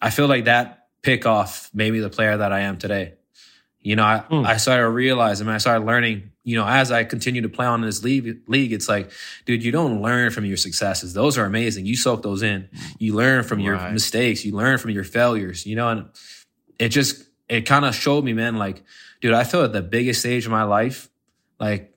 I 0.00 0.10
feel 0.10 0.28
like 0.28 0.44
that 0.44 0.88
pick 1.02 1.24
off 1.24 1.70
made 1.72 1.92
me 1.92 2.00
the 2.00 2.10
player 2.10 2.36
that 2.36 2.52
I 2.52 2.60
am 2.60 2.76
today. 2.76 3.14
You 3.80 3.96
know, 3.96 4.04
I, 4.04 4.22
mm. 4.30 4.46
I 4.46 4.58
started 4.58 4.90
realizing, 4.90 5.48
I 5.48 5.56
started 5.56 5.86
learning, 5.86 6.32
you 6.44 6.58
know, 6.58 6.66
as 6.66 6.92
I 6.92 7.04
continue 7.04 7.40
to 7.40 7.48
play 7.48 7.64
on 7.64 7.80
this 7.80 8.04
league, 8.04 8.42
league, 8.46 8.74
it's 8.74 8.90
like, 8.90 9.10
dude, 9.46 9.64
you 9.64 9.72
don't 9.72 10.02
learn 10.02 10.30
from 10.32 10.44
your 10.44 10.58
successes. 10.58 11.14
Those 11.14 11.38
are 11.38 11.46
amazing. 11.46 11.86
You 11.86 11.96
soak 11.96 12.22
those 12.22 12.42
in. 12.42 12.68
You 12.98 13.14
learn 13.14 13.42
from 13.42 13.58
right. 13.58 13.64
your 13.64 13.90
mistakes. 13.90 14.44
You 14.44 14.54
learn 14.54 14.76
from 14.76 14.90
your 14.90 15.04
failures, 15.04 15.64
you 15.64 15.76
know, 15.76 15.88
and 15.88 16.10
it 16.78 16.90
just, 16.90 17.24
it 17.48 17.62
kind 17.62 17.86
of 17.86 17.94
showed 17.94 18.22
me, 18.22 18.34
man, 18.34 18.58
like, 18.58 18.82
dude, 19.22 19.32
I 19.32 19.44
feel 19.44 19.64
at 19.64 19.72
the 19.72 19.80
biggest 19.80 20.20
stage 20.20 20.44
of 20.44 20.52
my 20.52 20.64
life, 20.64 21.08
like, 21.58 21.96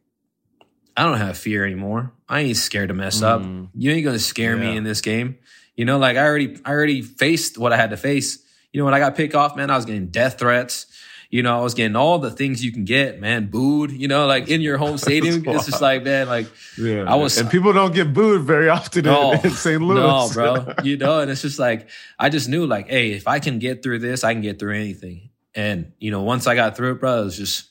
I 0.96 1.04
don't 1.04 1.18
have 1.18 1.38
fear 1.38 1.66
anymore. 1.66 2.14
I 2.30 2.42
ain't 2.42 2.56
scared 2.56 2.90
to 2.90 2.94
mess 2.94 3.20
mm. 3.20 3.24
up. 3.24 3.70
You 3.76 3.92
ain't 3.92 4.06
gonna 4.06 4.20
scare 4.20 4.56
yeah. 4.56 4.70
me 4.72 4.78
in 4.78 4.86
this 4.86 5.02
game. 5.02 5.38
You 5.76 5.86
know, 5.86 5.98
like 5.98 6.18
I 6.18 6.24
already, 6.26 6.58
I 6.66 6.72
already 6.72 7.02
faced 7.02 7.58
what 7.58 7.74
I 7.74 7.78
had 7.78 7.90
to 7.90 7.98
face. 7.98 8.40
You 8.72 8.80
know, 8.82 8.86
when 8.86 8.94
I 8.94 9.00
got 9.00 9.16
picked 9.16 9.36
off, 9.36 9.56
man, 9.56 9.70
I 9.70 9.76
was 9.76 9.86
getting 9.86 10.08
death 10.08 10.40
threats. 10.40 10.88
You 11.30 11.42
know, 11.42 11.58
I 11.58 11.62
was 11.62 11.74
getting 11.74 11.96
all 11.96 12.20
the 12.20 12.30
things 12.30 12.64
you 12.64 12.72
can 12.72 12.86
get, 12.86 13.20
man, 13.20 13.48
booed, 13.48 13.90
you 13.92 14.08
know, 14.08 14.28
like 14.28 14.50
in 14.50 14.62
your 14.62 14.78
home 14.78 14.98
stadium. 15.00 15.44
it's 15.48 15.66
just 15.66 15.82
like, 15.82 16.04
man, 16.04 16.28
like, 16.28 16.46
yeah, 16.78 17.12
I 17.12 17.16
was. 17.16 17.38
And 17.40 17.50
people 17.50 17.74
don't 17.74 17.94
get 17.94 18.14
booed 18.14 18.44
very 18.44 18.70
often 18.70 19.06
no, 19.06 19.32
in, 19.32 19.40
in 19.40 19.50
St. 19.50 19.82
Louis. 19.82 19.96
No, 19.96 20.30
bro. 20.32 20.74
you 20.84 20.96
know, 20.96 21.22
and 21.22 21.32
it's 21.32 21.42
just 21.42 21.58
like, 21.58 21.90
I 22.20 22.30
just 22.30 22.50
knew, 22.50 22.68
like, 22.68 22.88
hey, 22.88 23.14
if 23.14 23.28
I 23.28 23.40
can 23.40 23.58
get 23.58 23.82
through 23.82 24.00
this, 24.00 24.24
I 24.24 24.34
can 24.34 24.44
get 24.44 24.60
through 24.60 24.76
anything. 24.76 25.32
And, 25.56 25.94
you 25.98 26.12
know, 26.12 26.22
once 26.22 26.46
I 26.46 26.54
got 26.54 26.78
through 26.78 26.92
it, 26.92 27.00
bro, 27.00 27.22
it 27.22 27.26
was 27.26 27.38
just 27.38 27.68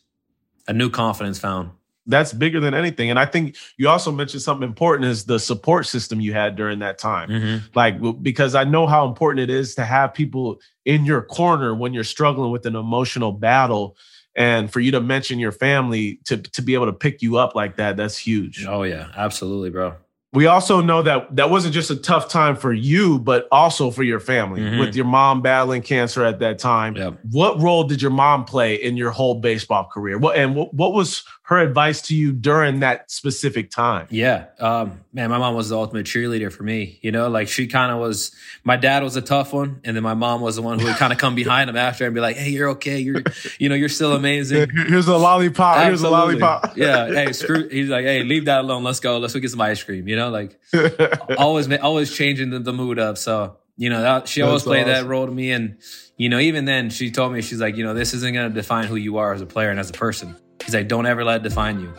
a 0.67 0.73
new 0.73 0.91
confidence 0.91 1.39
found 1.39 1.71
that's 2.07 2.33
bigger 2.33 2.61
than 2.61 2.75
anything. 2.75 3.11
And 3.11 3.19
I 3.19 3.27
think 3.27 3.57
you 3.77 3.89
also 3.89 4.11
mentioned 4.11 4.43
something 4.43 4.67
important 4.67 5.09
is 5.09 5.25
the 5.25 5.39
support 5.39 5.87
system 5.87 6.21
you 6.21 6.33
had 6.33 6.57
during 6.57 6.81
that 6.81 6.99
time. 6.99 7.29
Mm-hmm. 7.29 7.67
Like, 7.75 8.23
because 8.23 8.55
I 8.55 8.65
know 8.65 8.87
how 8.87 9.07
important 9.07 9.49
it 9.49 9.55
is 9.55 9.75
to 9.77 9.85
have 9.85 10.13
people 10.13 10.61
in 10.85 11.05
your 11.05 11.23
corner 11.23 11.75
when 11.75 11.95
you're 11.95 12.05
struggling 12.05 12.51
with 12.51 12.67
an 12.67 12.75
emotional 12.75 13.33
battle. 13.33 13.97
And 14.35 14.73
for 14.73 14.81
you 14.81 14.91
to 14.93 15.01
mention 15.01 15.39
your 15.39 15.53
family 15.53 16.19
to, 16.25 16.39
to 16.39 16.63
be 16.63 16.75
able 16.75 16.87
to 16.87 16.93
pick 16.93 17.23
you 17.23 17.37
up 17.37 17.55
like 17.55 17.77
that, 17.77 17.97
that's 17.97 18.17
huge. 18.17 18.65
Oh, 18.67 18.83
yeah, 18.83 19.09
absolutely, 19.15 19.71
bro 19.71 19.97
we 20.33 20.47
also 20.47 20.81
know 20.81 21.03
that 21.03 21.37
that 21.37 21.51
wasn't 21.51 21.75
just 21.75 21.91
a 21.91 21.97
tough 21.97 22.29
time 22.29 22.57
for 22.57 22.73
you, 22.73 23.19
but 23.19 23.47
also 23.53 23.91
for 23.91 24.03
your 24.03 24.19
family 24.19 24.63
mm-hmm. 24.63 24.79
with 24.79 24.97
your 24.97 25.05
mom 25.05 25.43
battling 25.43 25.83
cancer 25.83 26.25
at 26.25 26.39
that 26.39 26.59
time. 26.59 26.97
Yep. 26.97 27.19
What 27.31 27.61
role 27.61 27.85
did 27.85 28.01
your 28.01 28.11
mom 28.11 28.47
play 28.47 28.77
in 28.77 28.97
your 28.97 29.11
whole 29.11 29.35
baseball 29.35 29.85
career? 29.93 30.17
What 30.17 30.37
and 30.37 30.57
what, 30.57 30.73
what 30.73 30.95
was 30.95 31.25
her 31.45 31.59
advice 31.59 32.03
to 32.03 32.15
you 32.15 32.33
during 32.33 32.81
that 32.81 33.11
specific 33.11 33.71
time? 33.71 34.07
Yeah, 34.11 34.47
um, 34.61 35.01
man, 35.13 35.31
my 35.31 35.39
mom 35.39 35.55
was 35.55 35.69
the 35.71 35.77
ultimate 35.77 36.07
cheerleader 36.07 36.53
for 36.53 36.63
me. 36.63 36.99
You 37.03 37.13
know, 37.13 37.29
like 37.29 37.49
she 37.49 37.67
kind 37.67 37.93
of 37.93 37.99
was. 37.99 38.33
My 38.65 38.77
dad 38.77 39.03
was 39.03 39.17
a 39.17 39.23
tough 39.23 39.53
one, 39.53 39.81
and 39.85 39.97
then 39.97 40.03
my 40.03 40.15
mom 40.15 40.41
was 40.41 40.57
the 40.57 40.63
one 40.63 40.79
who 40.79 40.87
would 40.87 40.97
kind 40.97 41.13
of 41.13 41.19
come 41.19 41.35
behind 41.35 41.69
him 41.69 41.77
after 41.77 42.07
and 42.07 42.15
be 42.15 42.21
like, 42.21 42.37
"Hey, 42.37 42.51
you're 42.51 42.71
okay. 42.71 42.99
You're, 43.01 43.23
you 43.59 43.69
know, 43.69 43.75
you're 43.75 43.89
still 43.89 44.13
amazing. 44.13 44.71
Here's 44.87 45.09
a 45.09 45.17
lollipop. 45.17 45.79
Absolutely. 45.79 45.89
Here's 45.89 46.03
a 46.03 46.11
lollipop. 46.11 46.77
yeah. 46.77 47.07
Hey, 47.07 47.33
screw. 47.33 47.69
He's 47.69 47.89
like, 47.89 48.05
hey, 48.05 48.23
leave 48.23 48.45
that 48.47 48.61
alone. 48.61 48.85
Let's 48.85 49.01
go. 49.01 49.19
Let's 49.19 49.35
go 49.35 49.41
get 49.41 49.51
some 49.51 49.61
ice 49.61 49.83
cream. 49.83 50.09
You 50.09 50.17
know, 50.17 50.31
like 50.31 50.59
always, 51.39 51.71
always 51.73 52.15
changing 52.15 52.51
the, 52.51 52.61
the 52.61 52.73
mood 52.73 52.99
up. 52.99 53.19
So 53.19 53.59
you 53.77 53.91
know, 53.91 54.03
that, 54.03 54.29
she 54.29 54.43
always 54.43 54.63
That's 54.63 54.69
played 54.69 54.89
awesome. 54.89 55.05
that 55.05 55.11
role 55.11 55.27
to 55.27 55.33
me, 55.33 55.51
and 55.51 55.79
you 56.17 56.29
know, 56.29 56.39
even 56.39 56.67
then, 56.67 56.91
she 56.91 57.11
told 57.11 57.33
me 57.33 57.43
she's 57.43 57.61
like, 57.61 57.77
you 57.77 57.85
know, 57.85 57.95
this 57.95 58.15
isn't 58.15 58.33
going 58.33 58.49
to 58.49 58.55
define 58.55 58.87
who 58.87 58.97
you 58.97 59.17
are 59.17 59.33
as 59.33 59.41
a 59.41 59.47
player 59.47 59.71
and 59.71 59.81
as 59.81 59.91
a 59.91 59.95
person. 59.95 60.37
He's 60.65 60.75
like, 60.75 60.89
don't 60.89 61.07
ever 61.07 61.25
let 61.25 61.37
it 61.37 61.43
define 61.43 61.81
you. 61.81 61.93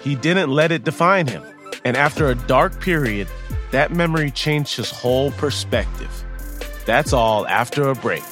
He 0.00 0.14
didn't 0.14 0.50
let 0.50 0.72
it 0.72 0.84
define 0.84 1.26
him. 1.26 1.42
And 1.84 1.96
after 1.96 2.28
a 2.28 2.34
dark 2.34 2.80
period, 2.80 3.28
that 3.70 3.90
memory 3.92 4.30
changed 4.30 4.76
his 4.76 4.90
whole 4.90 5.30
perspective. 5.32 6.24
That's 6.86 7.12
all 7.12 7.46
after 7.46 7.88
a 7.88 7.94
break. 7.94 8.22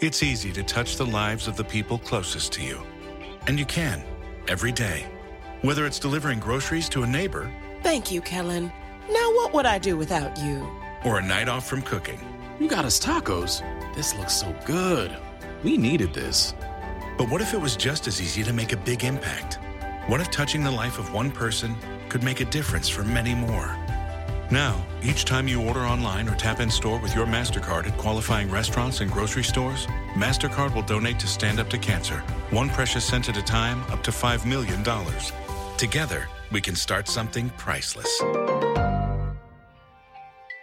It's 0.00 0.22
easy 0.22 0.52
to 0.52 0.62
touch 0.62 0.96
the 0.96 1.06
lives 1.06 1.48
of 1.48 1.56
the 1.56 1.64
people 1.64 1.98
closest 1.98 2.52
to 2.52 2.62
you. 2.62 2.80
And 3.48 3.58
you 3.58 3.66
can, 3.66 4.02
every 4.46 4.72
day. 4.72 5.10
Whether 5.62 5.86
it's 5.86 5.98
delivering 5.98 6.38
groceries 6.38 6.88
to 6.90 7.02
a 7.02 7.06
neighbor. 7.06 7.52
Thank 7.82 8.12
you, 8.12 8.20
Kellen. 8.20 8.72
Now, 9.10 9.32
what 9.34 9.52
would 9.54 9.66
I 9.66 9.78
do 9.78 9.96
without 9.96 10.38
you? 10.38 10.68
Or 11.04 11.18
a 11.18 11.22
night 11.22 11.48
off 11.48 11.66
from 11.66 11.82
cooking. 11.82 12.20
You 12.60 12.68
got 12.68 12.84
us 12.84 13.00
tacos. 13.00 13.62
This 13.94 14.14
looks 14.16 14.34
so 14.34 14.54
good. 14.64 15.16
We 15.64 15.76
needed 15.76 16.14
this. 16.14 16.54
But 17.16 17.28
what 17.30 17.40
if 17.40 17.52
it 17.52 17.60
was 17.60 17.76
just 17.76 18.06
as 18.06 18.22
easy 18.22 18.44
to 18.44 18.52
make 18.52 18.72
a 18.72 18.76
big 18.76 19.02
impact? 19.02 19.58
What 20.06 20.20
if 20.20 20.30
touching 20.30 20.62
the 20.62 20.70
life 20.70 20.98
of 20.98 21.12
one 21.12 21.32
person 21.32 21.74
could 22.08 22.22
make 22.22 22.40
a 22.40 22.44
difference 22.44 22.88
for 22.88 23.02
many 23.02 23.34
more? 23.34 23.76
Now, 24.50 24.86
each 25.02 25.24
time 25.24 25.48
you 25.48 25.60
order 25.60 25.80
online 25.80 26.28
or 26.28 26.36
tap 26.36 26.60
in 26.60 26.70
store 26.70 26.98
with 27.00 27.14
your 27.14 27.26
MasterCard 27.26 27.86
at 27.86 27.98
qualifying 27.98 28.50
restaurants 28.50 29.00
and 29.00 29.10
grocery 29.10 29.44
stores, 29.44 29.86
MasterCard 30.14 30.74
will 30.74 30.82
donate 30.82 31.18
to 31.18 31.26
Stand 31.26 31.58
Up 31.58 31.68
to 31.70 31.78
Cancer, 31.78 32.20
one 32.50 32.70
precious 32.70 33.04
cent 33.04 33.28
at 33.28 33.36
a 33.36 33.42
time, 33.42 33.82
up 33.90 34.02
to 34.04 34.10
$5 34.12 34.46
million. 34.46 34.84
Together, 35.76 36.28
we 36.52 36.60
can 36.60 36.76
start 36.76 37.08
something 37.08 37.50
priceless. 37.50 38.22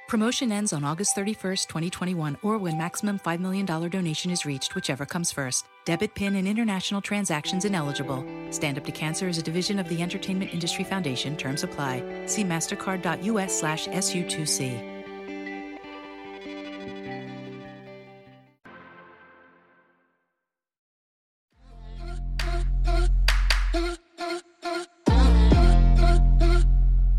Promotion 0.07 0.51
ends 0.51 0.71
on 0.71 0.83
August 0.83 1.15
31st, 1.15 1.67
2021, 1.67 2.37
or 2.43 2.59
when 2.59 2.77
maximum 2.77 3.17
$5 3.17 3.39
million 3.39 3.65
donation 3.65 4.29
is 4.29 4.45
reached, 4.45 4.75
whichever 4.75 5.03
comes 5.03 5.31
first. 5.31 5.65
Debit, 5.85 6.13
PIN, 6.13 6.35
and 6.35 6.47
international 6.47 7.01
transactions 7.01 7.65
ineligible. 7.65 8.23
Stand 8.51 8.77
Up 8.77 8.85
to 8.85 8.91
Cancer 8.91 9.27
is 9.27 9.39
a 9.39 9.41
division 9.41 9.79
of 9.79 9.89
the 9.89 10.03
Entertainment 10.03 10.53
Industry 10.53 10.83
Foundation. 10.83 11.35
Terms 11.35 11.63
apply. 11.63 12.03
See 12.27 12.43
mastercard.us 12.43 13.59
slash 13.59 13.87
SU2C. 13.87 14.91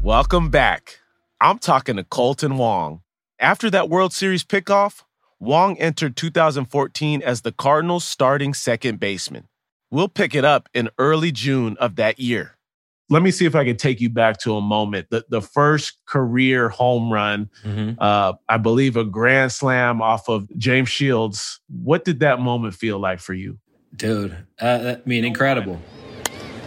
Welcome 0.04 0.50
back. 0.50 1.00
I'm 1.40 1.58
talking 1.58 1.96
to 1.96 2.04
Kolten 2.04 2.56
Wong. 2.56 3.02
After 3.38 3.68
that 3.70 3.88
World 3.88 4.12
Series 4.12 4.44
pickoff, 4.44 5.02
Wong 5.38 5.76
entered 5.78 6.16
2014 6.16 7.22
as 7.22 7.42
the 7.42 7.52
Cardinals' 7.52 8.04
starting 8.04 8.54
second 8.54 8.98
baseman. 8.98 9.48
We'll 9.90 10.08
pick 10.08 10.34
it 10.34 10.44
up 10.44 10.68
in 10.72 10.88
early 10.98 11.32
June 11.32 11.76
of 11.78 11.96
that 11.96 12.18
year. 12.18 12.56
Let 13.08 13.22
me 13.22 13.30
see 13.30 13.44
if 13.44 13.54
I 13.54 13.64
can 13.64 13.76
take 13.76 14.00
you 14.00 14.10
back 14.10 14.38
to 14.40 14.56
a 14.56 14.60
moment. 14.60 15.08
The, 15.10 15.24
the 15.28 15.40
first 15.40 15.98
career 16.06 16.68
home 16.68 17.12
run, 17.12 17.50
mm-hmm. 17.62 17.92
uh, 17.98 18.32
I 18.48 18.56
believe 18.56 18.96
a 18.96 19.04
grand 19.04 19.52
slam 19.52 20.02
off 20.02 20.28
of 20.28 20.48
James 20.58 20.88
Shields. 20.88 21.60
What 21.68 22.04
did 22.04 22.20
that 22.20 22.40
moment 22.40 22.74
feel 22.74 22.98
like 22.98 23.20
for 23.20 23.32
you? 23.32 23.58
Dude, 23.94 24.36
uh, 24.60 24.96
I 24.96 25.08
mean, 25.08 25.24
incredible. 25.24 25.80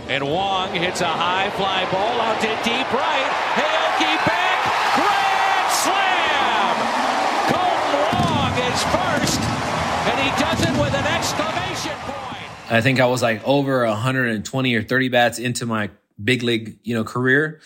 And 0.08 0.24
Wong 0.24 0.74
hits 0.74 1.02
a 1.02 1.08
high 1.08 1.50
fly 1.52 1.86
ball 1.92 2.22
out 2.22 2.40
to 2.42 2.48
deep 2.64 2.92
right. 2.94 3.30
Aoki 3.54 4.16
back. 4.26 4.50
Grand 4.98 5.70
slam! 5.70 6.76
Kolten 7.52 7.94
Wong 8.10 8.54
is 8.66 8.82
first, 8.90 9.42
and 10.10 10.18
he 10.18 10.30
does 10.42 10.60
it 10.66 10.74
with 10.82 10.94
an 10.96 11.06
exclamation 11.14 11.98
point. 12.08 12.50
I 12.70 12.82
think 12.82 13.00
I 13.00 13.06
was 13.08 13.22
like 13.22 13.46
over 13.48 13.86
120 13.86 14.76
or 14.76 14.84
30 14.84 15.10
bats 15.10 15.40
into 15.40 15.66
my 15.66 15.90
big 16.22 16.44
league, 16.44 16.80
you 16.84 16.96
know, 16.96 17.04
career. 17.04 17.62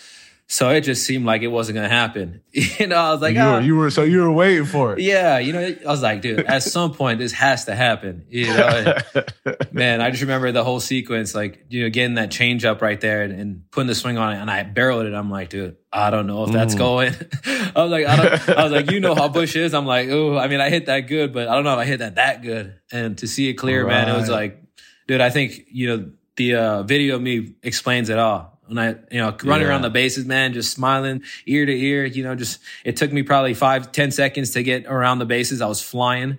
So 0.54 0.70
it 0.70 0.82
just 0.82 1.06
seemed 1.06 1.26
like 1.26 1.42
it 1.42 1.48
wasn't 1.48 1.78
gonna 1.78 1.90
happen. 1.90 2.42
you 2.52 2.86
know, 2.86 2.98
I 2.98 3.12
was 3.12 3.22
like, 3.22 3.34
you, 3.34 3.42
oh. 3.42 3.54
were, 3.54 3.62
you 3.62 3.76
were 3.76 3.90
so 3.90 4.04
you 4.04 4.22
were 4.22 4.32
waiting 4.32 4.66
for 4.66 4.94
it. 4.94 5.00
Yeah, 5.00 5.40
you 5.40 5.52
know, 5.52 5.60
I 5.62 5.88
was 5.88 6.04
like, 6.04 6.22
dude, 6.22 6.42
at 6.42 6.62
some 6.62 6.94
point 6.94 7.18
this 7.18 7.32
has 7.32 7.66
to 7.66 7.76
happen. 7.76 8.26
You 8.30 8.48
know, 8.48 8.98
man, 9.72 10.00
I 10.02 10.12
just 10.12 10.22
remember 10.22 10.52
the 10.52 10.64
whole 10.64 10.80
sequence, 10.80 11.34
like 11.34 11.66
you 11.70 11.82
know, 11.84 11.90
getting 11.90 12.16
that 12.16 12.30
change 12.30 12.66
up 12.66 12.84
right 12.84 13.02
there 13.02 13.24
and, 13.24 13.34
and, 13.34 13.72
putting 13.72 13.88
the 13.88 13.96
swing 13.96 14.20
on 14.20 14.34
it, 14.34 14.40
and 14.40 14.52
I 14.52 14.62
barreled 14.62 15.08
it. 15.08 15.16
I'm 15.16 15.32
like, 15.32 15.50
dude, 15.50 15.78
I 15.92 16.12
don't 16.12 16.28
know 16.28 16.44
if 16.44 16.52
that's 16.52 16.76
mm. 16.76 16.78
going. 16.78 17.14
I 17.76 17.82
was 17.82 17.92
like, 17.92 18.06
I 18.06 18.16
don't. 18.16 18.50
I 18.50 18.64
was 18.64 18.72
like, 18.72 18.92
you 18.92 19.00
know 19.00 19.16
how 19.16 19.30
Busch 19.30 19.56
is. 19.56 19.74
I'm 19.74 19.88
like, 19.88 20.10
oh, 20.10 20.38
I 20.38 20.50
mean, 20.50 20.60
I 20.60 20.70
hit 20.70 20.86
that 20.86 21.02
good, 21.02 21.34
but 21.34 21.48
I 21.48 21.56
don't 21.56 21.64
know 21.64 21.74
if 21.74 21.80
I 21.80 21.86
hit 21.86 22.00
that 22.00 22.16
that 22.16 22.44
good. 22.44 22.76
And 22.92 23.18
to 23.18 23.28
see 23.28 23.50
it 23.50 23.54
clear, 23.54 23.84
right. 23.84 24.06
man, 24.06 24.16
it 24.16 24.20
was 24.20 24.30
like, 24.30 24.63
dude, 25.08 25.22
I 25.22 25.30
think 25.30 25.66
you 25.70 25.88
know 25.88 26.12
the 26.36 26.56
uh, 26.56 26.84
video 26.84 27.16
of 27.16 27.22
me 27.22 27.56
explains 27.64 28.10
it 28.10 28.20
all 28.20 28.54
when 28.68 28.78
I, 28.78 28.90
you 29.12 29.20
know, 29.20 29.36
running 29.44 29.66
yeah. 29.66 29.72
around 29.72 29.82
the 29.82 29.90
bases, 29.90 30.26
man, 30.26 30.54
just 30.54 30.72
smiling 30.72 31.24
ear 31.46 31.66
to 31.66 31.72
ear, 31.72 32.06
you 32.06 32.24
know, 32.24 32.36
just, 32.36 32.60
it 32.86 32.96
took 32.96 33.12
me 33.12 33.24
probably 33.24 33.54
five, 33.54 33.92
ten 33.92 34.12
seconds 34.12 34.52
to 34.52 34.64
get 34.64 34.86
around 34.86 35.20
the 35.20 35.26
bases. 35.26 35.62
I 35.62 35.68
was 35.68 35.82
flying. 35.82 36.38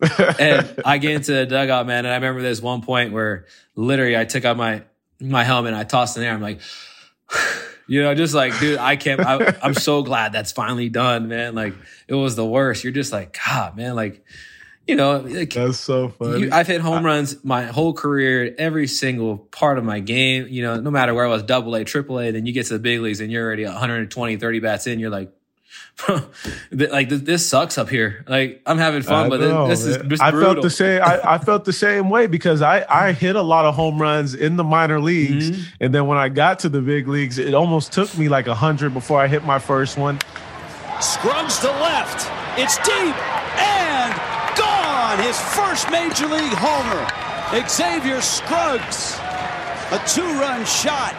and 0.38 0.82
I 0.84 0.98
get 0.98 1.12
into 1.12 1.32
the 1.32 1.46
dugout, 1.46 1.86
man. 1.86 2.04
And 2.04 2.08
I 2.08 2.16
remember 2.16 2.42
this 2.42 2.60
one 2.60 2.82
point 2.82 3.12
where 3.12 3.46
literally 3.74 4.16
I 4.16 4.24
took 4.24 4.44
out 4.44 4.56
my, 4.56 4.82
my 5.20 5.44
helmet 5.44 5.72
and 5.72 5.80
I 5.80 5.84
tossed 5.84 6.16
in 6.16 6.22
there. 6.22 6.32
I'm 6.32 6.42
like, 6.42 6.60
you 7.86 8.02
know, 8.02 8.14
just 8.14 8.34
like, 8.34 8.58
dude, 8.58 8.78
I 8.78 8.96
can't, 8.96 9.20
I, 9.20 9.56
I'm 9.62 9.74
so 9.74 10.02
glad 10.02 10.32
that's 10.32 10.52
finally 10.52 10.88
done, 10.88 11.28
man. 11.28 11.54
Like 11.54 11.74
it 12.08 12.14
was 12.14 12.36
the 12.36 12.44
worst. 12.44 12.84
You're 12.84 12.92
just 12.92 13.12
like, 13.12 13.38
God, 13.46 13.76
man, 13.76 13.94
like, 13.94 14.22
you 14.86 14.96
know, 14.96 15.18
like, 15.18 15.52
that's 15.54 15.78
so 15.78 16.08
funny. 16.10 16.40
You, 16.40 16.48
I've 16.52 16.66
hit 16.66 16.80
home 16.80 17.04
runs 17.04 17.42
my 17.42 17.64
whole 17.64 17.94
career, 17.94 18.54
every 18.58 18.86
single 18.86 19.38
part 19.38 19.78
of 19.78 19.84
my 19.84 20.00
game. 20.00 20.46
You 20.48 20.62
know, 20.62 20.80
no 20.80 20.90
matter 20.90 21.14
where 21.14 21.26
I 21.26 21.28
was, 21.28 21.42
double 21.42 21.74
A, 21.74 21.84
triple 21.84 22.20
A, 22.20 22.30
then 22.30 22.44
you 22.44 22.52
get 22.52 22.66
to 22.66 22.74
the 22.74 22.78
big 22.78 23.00
leagues 23.00 23.20
and 23.20 23.32
you're 23.32 23.44
already 23.44 23.64
120, 23.64 24.36
30 24.36 24.60
bats 24.60 24.86
in. 24.86 24.98
You're 24.98 25.10
like, 25.10 25.32
like 26.70 27.08
this 27.08 27.48
sucks 27.48 27.78
up 27.78 27.88
here. 27.88 28.24
Like 28.28 28.62
I'm 28.66 28.78
having 28.78 29.02
fun, 29.02 29.30
but 29.30 29.40
know, 29.40 29.68
this 29.68 29.84
is 29.84 29.96
just 30.08 30.22
I 30.22 30.30
brutal. 30.32 30.54
felt 30.54 30.62
the 30.62 30.70
same. 30.70 31.02
I, 31.02 31.34
I, 31.34 31.38
felt 31.38 31.64
the 31.64 31.72
same 31.72 32.10
way 32.10 32.26
because 32.26 32.62
I 32.62 32.84
I 32.88 33.12
hit 33.12 33.36
a 33.36 33.42
lot 33.42 33.64
of 33.64 33.74
home 33.74 34.00
runs 34.00 34.34
in 34.34 34.56
the 34.56 34.64
minor 34.64 35.00
leagues, 35.00 35.50
mm-hmm. 35.50 35.62
and 35.80 35.94
then 35.94 36.06
when 36.06 36.18
I 36.18 36.28
got 36.28 36.60
to 36.60 36.68
the 36.68 36.80
big 36.80 37.06
leagues, 37.06 37.38
it 37.38 37.54
almost 37.54 37.92
took 37.92 38.16
me 38.18 38.28
like 38.28 38.48
a 38.48 38.54
hundred 38.54 38.92
before 38.92 39.20
I 39.20 39.28
hit 39.28 39.44
my 39.44 39.58
first 39.60 39.96
one. 39.96 40.18
Scruggs 41.00 41.60
to 41.60 41.68
left. 41.68 42.28
It's 42.58 42.76
deep 42.78 42.84
and 42.86 42.94
gone. 42.94 43.14
His 43.14 43.33
first 45.74 45.90
major 45.90 46.28
league 46.28 46.52
homer. 46.52 47.68
Xavier 47.68 48.20
Scruggs, 48.20 49.18
a 49.90 50.00
two-run 50.06 50.64
shot. 50.64 51.14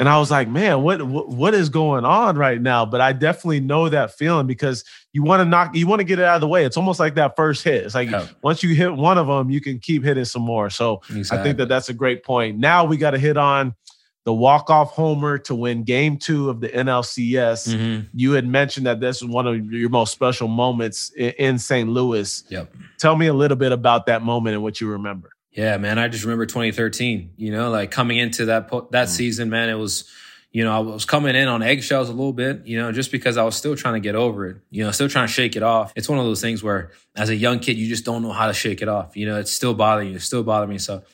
And 0.00 0.08
I 0.08 0.18
was 0.18 0.32
like, 0.32 0.48
man, 0.48 0.82
what, 0.82 1.00
what 1.02 1.28
what 1.28 1.54
is 1.54 1.68
going 1.68 2.04
on 2.04 2.36
right 2.36 2.60
now? 2.60 2.84
But 2.84 3.00
I 3.00 3.12
definitely 3.12 3.60
know 3.60 3.88
that 3.88 4.14
feeling 4.14 4.48
because 4.48 4.84
you 5.12 5.22
want 5.22 5.42
to 5.42 5.44
knock, 5.44 5.76
you 5.76 5.86
want 5.86 6.00
to 6.00 6.04
get 6.04 6.18
it 6.18 6.24
out 6.24 6.34
of 6.34 6.40
the 6.40 6.48
way. 6.48 6.64
It's 6.64 6.76
almost 6.76 6.98
like 6.98 7.14
that 7.14 7.36
first 7.36 7.62
hit. 7.62 7.84
It's 7.84 7.94
like 7.94 8.10
yeah. 8.10 8.26
once 8.42 8.64
you 8.64 8.74
hit 8.74 8.94
one 8.94 9.16
of 9.16 9.28
them, 9.28 9.48
you 9.48 9.60
can 9.60 9.78
keep 9.78 10.02
hitting 10.02 10.24
some 10.24 10.42
more. 10.42 10.68
So 10.68 11.02
exactly. 11.10 11.38
I 11.38 11.42
think 11.44 11.58
that 11.58 11.68
that's 11.68 11.88
a 11.88 11.94
great 11.94 12.24
point. 12.24 12.58
Now 12.58 12.84
we 12.84 12.96
got 12.96 13.12
to 13.12 13.18
hit 13.18 13.36
on 13.36 13.76
the 14.24 14.32
walk-off 14.32 14.92
homer 14.92 15.38
to 15.38 15.54
win 15.54 15.82
game 15.82 16.16
two 16.16 16.48
of 16.48 16.60
the 16.60 16.68
NLCS. 16.68 17.74
Mm-hmm. 17.74 18.06
You 18.14 18.32
had 18.32 18.46
mentioned 18.46 18.86
that 18.86 19.00
this 19.00 19.22
was 19.22 19.30
one 19.30 19.46
of 19.46 19.72
your 19.72 19.90
most 19.90 20.12
special 20.12 20.48
moments 20.48 21.12
in, 21.16 21.58
St. 21.58 21.88
Louis. 21.88 22.44
Yep. 22.48 22.72
Tell 22.98 23.16
me 23.16 23.26
a 23.26 23.34
little 23.34 23.56
bit 23.56 23.72
about 23.72 24.06
that 24.06 24.22
moment 24.22 24.54
and 24.54 24.62
what 24.62 24.80
you 24.80 24.88
remember. 24.88 25.30
Yeah, 25.50 25.76
man, 25.76 25.98
I 25.98 26.08
just 26.08 26.24
remember 26.24 26.46
2013, 26.46 27.32
you 27.36 27.52
know, 27.52 27.70
like 27.70 27.90
coming 27.90 28.16
into 28.16 28.46
that 28.46 28.70
that 28.70 28.78
mm-hmm. 28.78 29.06
season, 29.06 29.50
man, 29.50 29.68
it 29.68 29.74
was 29.74 30.10
you 30.52 30.64
know, 30.64 30.72
I 30.72 30.78
was 30.80 31.06
coming 31.06 31.34
in 31.34 31.48
on 31.48 31.62
eggshells 31.62 32.10
a 32.10 32.12
little 32.12 32.34
bit, 32.34 32.66
you 32.66 32.78
know, 32.78 32.92
just 32.92 33.10
because 33.10 33.38
I 33.38 33.42
was 33.42 33.56
still 33.56 33.74
trying 33.74 33.94
to 33.94 34.00
get 34.00 34.14
over 34.14 34.46
it, 34.46 34.58
you 34.70 34.84
know, 34.84 34.90
still 34.90 35.08
trying 35.08 35.26
to 35.26 35.32
shake 35.32 35.56
it 35.56 35.62
off. 35.62 35.94
It's 35.96 36.10
one 36.10 36.18
of 36.18 36.26
those 36.26 36.42
things 36.42 36.62
where 36.62 36.90
as 37.16 37.30
a 37.30 37.34
young 37.34 37.58
kid, 37.58 37.78
you 37.78 37.88
just 37.88 38.04
don't 38.04 38.22
know 38.22 38.32
how 38.32 38.48
to 38.48 38.52
shake 38.52 38.82
it 38.82 38.88
off. 38.88 39.16
You 39.16 39.26
know, 39.26 39.38
it's 39.38 39.50
still 39.50 39.72
bothering 39.72 40.10
you, 40.10 40.16
it's 40.16 40.26
still 40.26 40.42
bothering 40.42 40.70
me. 40.70 40.78
So 40.78 41.04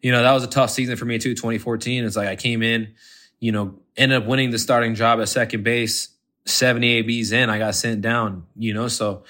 you 0.00 0.12
know, 0.12 0.22
that 0.22 0.32
was 0.32 0.44
a 0.44 0.48
tough 0.48 0.70
season 0.70 0.96
for 0.96 1.04
me 1.04 1.18
too, 1.18 1.34
2014. 1.34 2.04
It's 2.04 2.16
like 2.16 2.28
I 2.28 2.36
came 2.36 2.62
in, 2.62 2.94
you 3.40 3.52
know, 3.52 3.78
ended 3.96 4.22
up 4.22 4.28
winning 4.28 4.50
the 4.50 4.58
starting 4.58 4.94
job 4.94 5.20
at 5.20 5.28
second 5.28 5.64
base, 5.64 6.08
70 6.46 6.98
ABs 6.98 7.32
in, 7.32 7.50
I 7.50 7.58
got 7.58 7.74
sent 7.74 8.00
down, 8.00 8.46
you 8.56 8.74
know, 8.74 8.88
so 8.88 9.24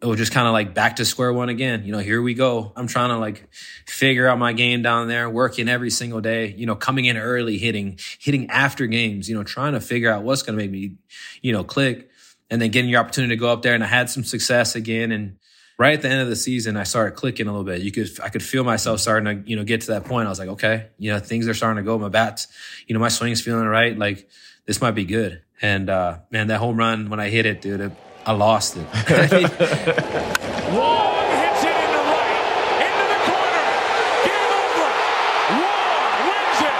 it 0.00 0.06
was 0.06 0.18
just 0.18 0.32
kind 0.32 0.46
of 0.46 0.52
like 0.52 0.74
back 0.74 0.96
to 0.96 1.04
square 1.04 1.32
one 1.32 1.48
again. 1.48 1.84
You 1.84 1.92
know, 1.92 1.98
here 1.98 2.20
we 2.20 2.34
go. 2.34 2.72
I'm 2.76 2.86
trying 2.86 3.08
to 3.08 3.16
like 3.16 3.48
figure 3.86 4.28
out 4.28 4.38
my 4.38 4.52
game 4.52 4.82
down 4.82 5.08
there, 5.08 5.30
working 5.30 5.66
every 5.66 5.90
single 5.90 6.20
day, 6.20 6.54
you 6.58 6.66
know, 6.66 6.76
coming 6.76 7.06
in 7.06 7.16
early, 7.16 7.56
hitting, 7.56 7.98
hitting 8.18 8.50
after 8.50 8.86
games, 8.86 9.30
you 9.30 9.34
know, 9.34 9.44
trying 9.44 9.72
to 9.72 9.80
figure 9.80 10.10
out 10.10 10.22
what's 10.22 10.42
going 10.42 10.58
to 10.58 10.62
make 10.62 10.70
me, 10.70 10.96
you 11.40 11.52
know, 11.52 11.64
click 11.64 12.10
and 12.50 12.60
then 12.60 12.70
getting 12.70 12.90
your 12.90 13.00
opportunity 13.00 13.34
to 13.34 13.40
go 13.40 13.48
up 13.48 13.62
there. 13.62 13.74
And 13.74 13.82
I 13.82 13.86
had 13.86 14.10
some 14.10 14.24
success 14.24 14.74
again. 14.74 15.10
And, 15.10 15.38
right 15.78 15.94
at 15.94 16.02
the 16.02 16.08
end 16.08 16.20
of 16.20 16.28
the 16.28 16.36
season, 16.36 16.76
I 16.76 16.84
started 16.84 17.16
clicking 17.16 17.46
a 17.46 17.50
little 17.50 17.64
bit. 17.64 17.82
You 17.82 17.90
could, 17.90 18.08
I 18.22 18.28
could 18.28 18.42
feel 18.42 18.64
myself 18.64 19.00
starting 19.00 19.42
to, 19.44 19.50
you 19.50 19.56
know, 19.56 19.64
get 19.64 19.82
to 19.82 19.86
that 19.88 20.04
point. 20.04 20.26
I 20.26 20.30
was 20.30 20.38
like, 20.38 20.48
okay, 20.50 20.86
you 20.98 21.12
know, 21.12 21.18
things 21.18 21.48
are 21.48 21.54
starting 21.54 21.82
to 21.82 21.86
go. 21.86 21.98
My 21.98 22.08
bats, 22.08 22.48
you 22.86 22.94
know, 22.94 23.00
my 23.00 23.08
swing's 23.08 23.40
feeling 23.40 23.66
right. 23.66 23.96
Like 23.98 24.28
this 24.66 24.80
might 24.80 24.92
be 24.92 25.04
good. 25.04 25.42
And, 25.60 25.88
uh, 25.88 26.18
man, 26.30 26.48
that 26.48 26.58
home 26.58 26.76
run, 26.76 27.10
when 27.10 27.20
I 27.20 27.28
hit 27.28 27.46
it, 27.46 27.60
dude, 27.60 27.80
it, 27.80 27.92
I 28.26 28.32
lost 28.32 28.76
it. 28.76 28.86
Hits 28.94 29.32
it 31.62 31.68
into 31.68 32.00
right, 32.00 32.80
into 32.80 33.04
the 33.10 33.18
corner. 33.28 33.66
Game 34.24 34.52
over. 34.54 34.88
Wins 36.24 36.60
it 36.60 36.74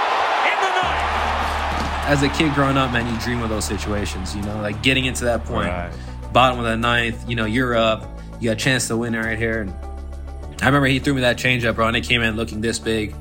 in 0.51 0.57
the 0.61 0.71
ninth. 0.81 2.07
As 2.07 2.23
a 2.23 2.29
kid 2.29 2.53
growing 2.53 2.77
up, 2.77 2.91
man, 2.91 3.11
you 3.13 3.19
dream 3.21 3.41
of 3.41 3.49
those 3.49 3.65
situations, 3.65 4.35
you 4.35 4.41
know, 4.43 4.59
like 4.61 4.81
getting 4.81 5.05
into 5.05 5.25
that 5.25 5.45
point. 5.45 5.69
Right. 5.69 5.91
Bottom 6.33 6.59
of 6.59 6.65
the 6.65 6.77
ninth, 6.77 7.27
you 7.29 7.35
know, 7.35 7.45
you're 7.45 7.75
up 7.75 8.14
you 8.39 8.49
got 8.49 8.53
a 8.53 8.55
chance 8.55 8.87
to 8.87 8.97
win 8.97 9.13
right 9.15 9.37
here. 9.37 9.61
And 9.61 9.73
I 10.61 10.67
remember 10.67 10.87
he 10.87 10.99
threw 10.99 11.13
me 11.13 11.21
that 11.21 11.37
changeup, 11.37 11.75
bro, 11.75 11.87
and 11.87 11.97
it 11.97 12.01
came 12.01 12.21
in 12.21 12.35
looking 12.35 12.61
this 12.61 12.79
big. 12.79 13.15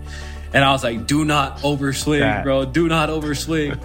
And 0.53 0.65
I 0.65 0.71
was 0.71 0.85
like, 0.85 1.07
do 1.07 1.25
not 1.25 1.59
overswing, 1.59 2.21
that. 2.21 2.45
bro. 2.45 2.65
Do 2.65 2.89
not 2.89 3.09
overswing. 3.09 3.79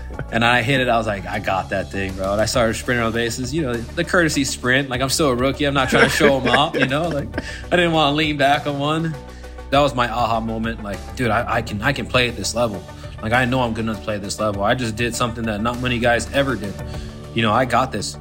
and 0.32 0.44
I 0.44 0.62
hit 0.62 0.80
it. 0.80 0.88
I 0.88 0.96
was 0.98 1.06
like, 1.06 1.24
I 1.26 1.38
got 1.38 1.70
that 1.70 1.90
thing, 1.90 2.14
bro. 2.14 2.32
And 2.32 2.40
I 2.40 2.46
started 2.46 2.74
sprinting 2.74 3.04
on 3.04 3.12
the 3.12 3.16
bases. 3.16 3.54
You 3.54 3.62
know, 3.62 3.74
the 3.74 4.04
courtesy 4.04 4.44
sprint. 4.44 4.88
Like 4.88 5.00
I'm 5.00 5.08
still 5.08 5.28
a 5.28 5.34
rookie. 5.34 5.64
I'm 5.64 5.74
not 5.74 5.88
trying 5.88 6.04
to 6.04 6.10
show 6.10 6.40
them 6.40 6.56
off. 6.56 6.74
You 6.74 6.86
know, 6.86 7.08
like 7.08 7.28
I 7.70 7.76
didn't 7.76 7.92
want 7.92 8.12
to 8.12 8.16
lean 8.16 8.36
back 8.36 8.66
on 8.66 8.78
one. 8.78 9.14
That 9.70 9.80
was 9.80 9.94
my 9.94 10.08
aha 10.08 10.40
moment. 10.40 10.82
Like, 10.82 11.16
dude, 11.16 11.30
I, 11.30 11.56
I 11.56 11.62
can 11.62 11.80
I 11.82 11.92
can 11.92 12.06
play 12.06 12.28
at 12.28 12.36
this 12.36 12.54
level. 12.54 12.82
Like 13.22 13.32
I 13.32 13.44
know 13.44 13.62
I'm 13.62 13.72
good 13.72 13.84
enough 13.84 13.98
to 13.98 14.04
play 14.04 14.16
at 14.16 14.22
this 14.22 14.38
level. 14.38 14.62
I 14.62 14.74
just 14.74 14.96
did 14.96 15.14
something 15.14 15.44
that 15.44 15.60
not 15.60 15.80
many 15.80 15.98
guys 15.98 16.30
ever 16.32 16.56
did. 16.56 16.74
You 17.34 17.42
know, 17.42 17.52
I 17.52 17.64
got 17.64 17.92
this. 17.92 18.18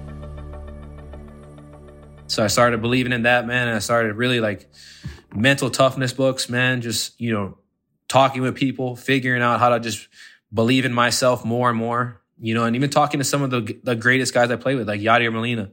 So 2.28 2.44
I 2.44 2.48
started 2.48 2.82
believing 2.82 3.14
in 3.14 3.24
that, 3.24 3.46
man. 3.46 3.68
And 3.68 3.76
I 3.76 3.80
started 3.80 4.16
really 4.16 4.40
like 4.40 4.70
mental 5.34 5.70
toughness 5.70 6.14
books, 6.14 6.50
man. 6.50 6.82
Just, 6.82 7.20
you 7.20 7.34
know, 7.34 7.58
talking 8.08 8.42
with 8.42 8.56
people, 8.56 8.96
figuring 8.96 9.42
out 9.42 9.60
how 9.60 9.70
to 9.70 9.80
just 9.80 10.08
believe 10.54 10.86
in 10.86 10.94
myself 10.94 11.46
more 11.46 11.70
and 11.70 11.78
more, 11.78 12.22
you 12.40 12.54
know, 12.54 12.64
and 12.66 12.76
even 12.76 12.90
talking 12.90 13.20
to 13.20 13.24
some 13.24 13.42
of 13.42 13.52
the, 13.52 13.80
the 13.84 13.96
greatest 13.96 14.34
guys 14.34 14.50
I 14.50 14.56
play 14.56 14.76
with, 14.76 14.88
like 14.88 15.02
Yadier 15.02 15.32
Molina. 15.32 15.72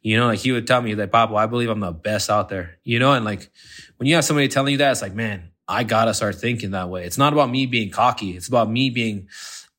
You 0.00 0.16
know, 0.16 0.26
like 0.26 0.40
he 0.40 0.50
would 0.50 0.66
tell 0.66 0.82
me 0.82 0.96
like, 0.96 1.12
Pablo, 1.12 1.36
I 1.36 1.46
believe 1.46 1.70
I'm 1.70 1.78
the 1.78 1.92
best 1.92 2.28
out 2.28 2.48
there. 2.48 2.78
You 2.82 2.98
know, 2.98 3.12
and 3.12 3.24
like 3.24 3.50
when 3.98 4.08
you 4.08 4.16
have 4.16 4.24
somebody 4.24 4.48
telling 4.48 4.72
you 4.72 4.78
that, 4.78 4.90
it's 4.90 5.02
like, 5.02 5.14
man, 5.14 5.50
I 5.68 5.84
gotta 5.84 6.12
start 6.12 6.34
thinking 6.34 6.72
that 6.72 6.88
way. 6.88 7.04
It's 7.04 7.18
not 7.18 7.32
about 7.32 7.50
me 7.50 7.66
being 7.66 7.90
cocky. 7.90 8.36
It's 8.36 8.48
about 8.48 8.68
me 8.68 8.90
being 8.90 9.28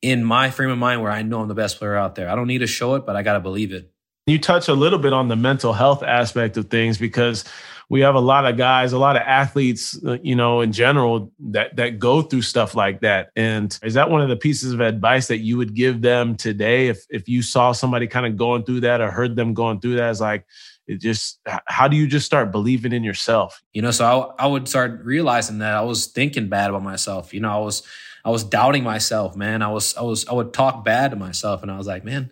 in 0.01 0.23
my 0.23 0.49
frame 0.49 0.69
of 0.69 0.77
mind 0.77 1.01
where 1.01 1.11
I 1.11 1.23
know 1.23 1.41
I'm 1.41 1.49
the 1.49 1.53
best 1.53 1.77
player 1.77 1.95
out 1.95 2.15
there. 2.15 2.29
I 2.29 2.35
don't 2.35 2.47
need 2.47 2.59
to 2.59 2.67
show 2.67 2.95
it, 2.95 3.05
but 3.05 3.17
I 3.17 3.23
gotta 3.23 3.41
believe 3.41 3.73
it. 3.73 3.92
You 4.25 4.39
touch 4.39 4.69
a 4.69 4.73
little 4.73 4.99
bit 4.99 5.11
on 5.11 5.27
the 5.27 5.35
mental 5.35 5.73
health 5.73 6.01
aspect 6.01 6.55
of 6.55 6.69
things 6.69 6.97
because 6.97 7.43
we 7.89 8.01
have 8.01 8.15
a 8.15 8.19
lot 8.19 8.45
of 8.45 8.57
guys, 8.57 8.93
a 8.93 8.97
lot 8.97 9.15
of 9.15 9.21
athletes, 9.23 9.99
uh, 10.05 10.17
you 10.23 10.35
know, 10.35 10.61
in 10.61 10.71
general 10.71 11.31
that 11.39 11.75
that 11.75 11.99
go 11.99 12.21
through 12.21 12.43
stuff 12.43 12.73
like 12.73 13.01
that. 13.01 13.31
And 13.35 13.77
is 13.83 13.95
that 13.95 14.09
one 14.09 14.21
of 14.21 14.29
the 14.29 14.35
pieces 14.35 14.71
of 14.71 14.79
advice 14.79 15.27
that 15.27 15.39
you 15.39 15.57
would 15.57 15.75
give 15.75 16.01
them 16.01 16.35
today 16.35 16.87
if 16.87 17.05
if 17.09 17.27
you 17.27 17.41
saw 17.41 17.71
somebody 17.71 18.07
kind 18.07 18.25
of 18.25 18.37
going 18.37 18.63
through 18.63 18.79
that 18.81 19.01
or 19.01 19.11
heard 19.11 19.35
them 19.35 19.53
going 19.53 19.79
through 19.79 19.97
that? 19.97 20.09
Is 20.09 20.21
like 20.21 20.45
it 20.87 21.01
just 21.01 21.39
how 21.65 21.87
do 21.87 21.97
you 21.97 22.07
just 22.07 22.25
start 22.25 22.51
believing 22.51 22.93
in 22.93 23.03
yourself? 23.03 23.61
You 23.73 23.81
know, 23.81 23.91
so 23.91 24.33
I, 24.39 24.45
I 24.45 24.47
would 24.47 24.67
start 24.67 25.01
realizing 25.03 25.59
that 25.59 25.75
I 25.75 25.81
was 25.81 26.07
thinking 26.07 26.49
bad 26.49 26.69
about 26.69 26.83
myself. 26.83 27.33
You 27.33 27.41
know, 27.41 27.51
I 27.51 27.59
was 27.59 27.83
I 28.23 28.29
was 28.29 28.43
doubting 28.43 28.83
myself, 28.83 29.35
man. 29.35 29.61
I 29.61 29.69
was 29.69 29.95
I 29.97 30.01
was 30.01 30.25
I 30.27 30.33
would 30.33 30.53
talk 30.53 30.85
bad 30.85 31.11
to 31.11 31.17
myself, 31.17 31.61
and 31.61 31.69
I 31.69 31.77
was 31.77 31.87
like, 31.87 32.05
man 32.05 32.31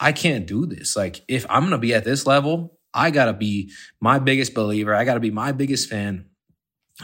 I 0.00 0.12
can't 0.12 0.46
do 0.46 0.66
this. 0.66 0.96
Like, 0.96 1.22
if 1.28 1.46
I'm 1.48 1.62
going 1.62 1.72
to 1.72 1.78
be 1.78 1.94
at 1.94 2.04
this 2.04 2.26
level, 2.26 2.78
I 2.94 3.10
got 3.10 3.26
to 3.26 3.32
be 3.32 3.72
my 4.00 4.18
biggest 4.18 4.54
believer. 4.54 4.94
I 4.94 5.04
got 5.04 5.14
to 5.14 5.20
be 5.20 5.30
my 5.30 5.52
biggest 5.52 5.88
fan 5.88 6.26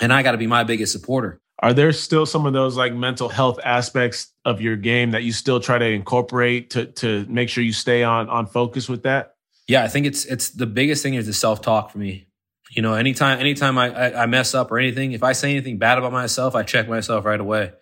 and 0.01 0.13
I 0.13 0.23
got 0.23 0.33
to 0.33 0.39
be 0.39 0.47
my 0.47 0.65
biggest 0.65 0.93
supporter. 0.93 1.41
Are 1.61 1.73
there 1.73 1.93
still 1.93 2.27
some 2.27 2.47
of 2.47 2.53
those 2.53 2.77
like 2.77 2.95
mental 2.95 3.29
health 3.29 3.61
aspects 3.65 4.33
of 4.45 4.61
your 4.61 4.77
game 4.77 5.13
that 5.13 5.23
you 5.23 5.33
still 5.33 5.61
try 5.61 5.79
to 5.79 5.87
incorporate 5.87 6.71
to 6.71 6.87
to 6.87 7.25
make 7.29 7.49
sure 7.49 7.63
you 7.63 7.73
stay 7.73 8.03
on 8.03 8.29
on 8.29 8.47
focus 8.47 8.89
with 8.89 9.05
that? 9.05 9.37
Yeah, 9.69 9.85
I 9.85 9.89
think 9.89 10.07
it's 10.07 10.25
it's 10.25 10.51
the 10.51 10.67
biggest 10.67 11.03
thing 11.03 11.15
is 11.15 11.27
the 11.27 11.33
self 11.33 11.63
talk 11.63 11.91
for 11.91 11.99
me. 11.99 12.27
You 12.71 12.83
know, 12.83 12.95
anytime 12.95 13.39
anytime 13.39 13.79
I, 13.79 13.93
I, 13.95 14.23
I 14.25 14.27
mess 14.27 14.53
up 14.53 14.73
or 14.73 14.79
anything, 14.79 15.13
if 15.13 15.23
I 15.23 15.33
say 15.33 15.53
anything 15.53 15.79
bad 15.79 15.97
about 15.97 16.13
myself, 16.13 16.55
I 16.57 16.65
check 16.65 16.89
myself 16.89 17.25
right 17.25 17.41
away. 17.41 17.73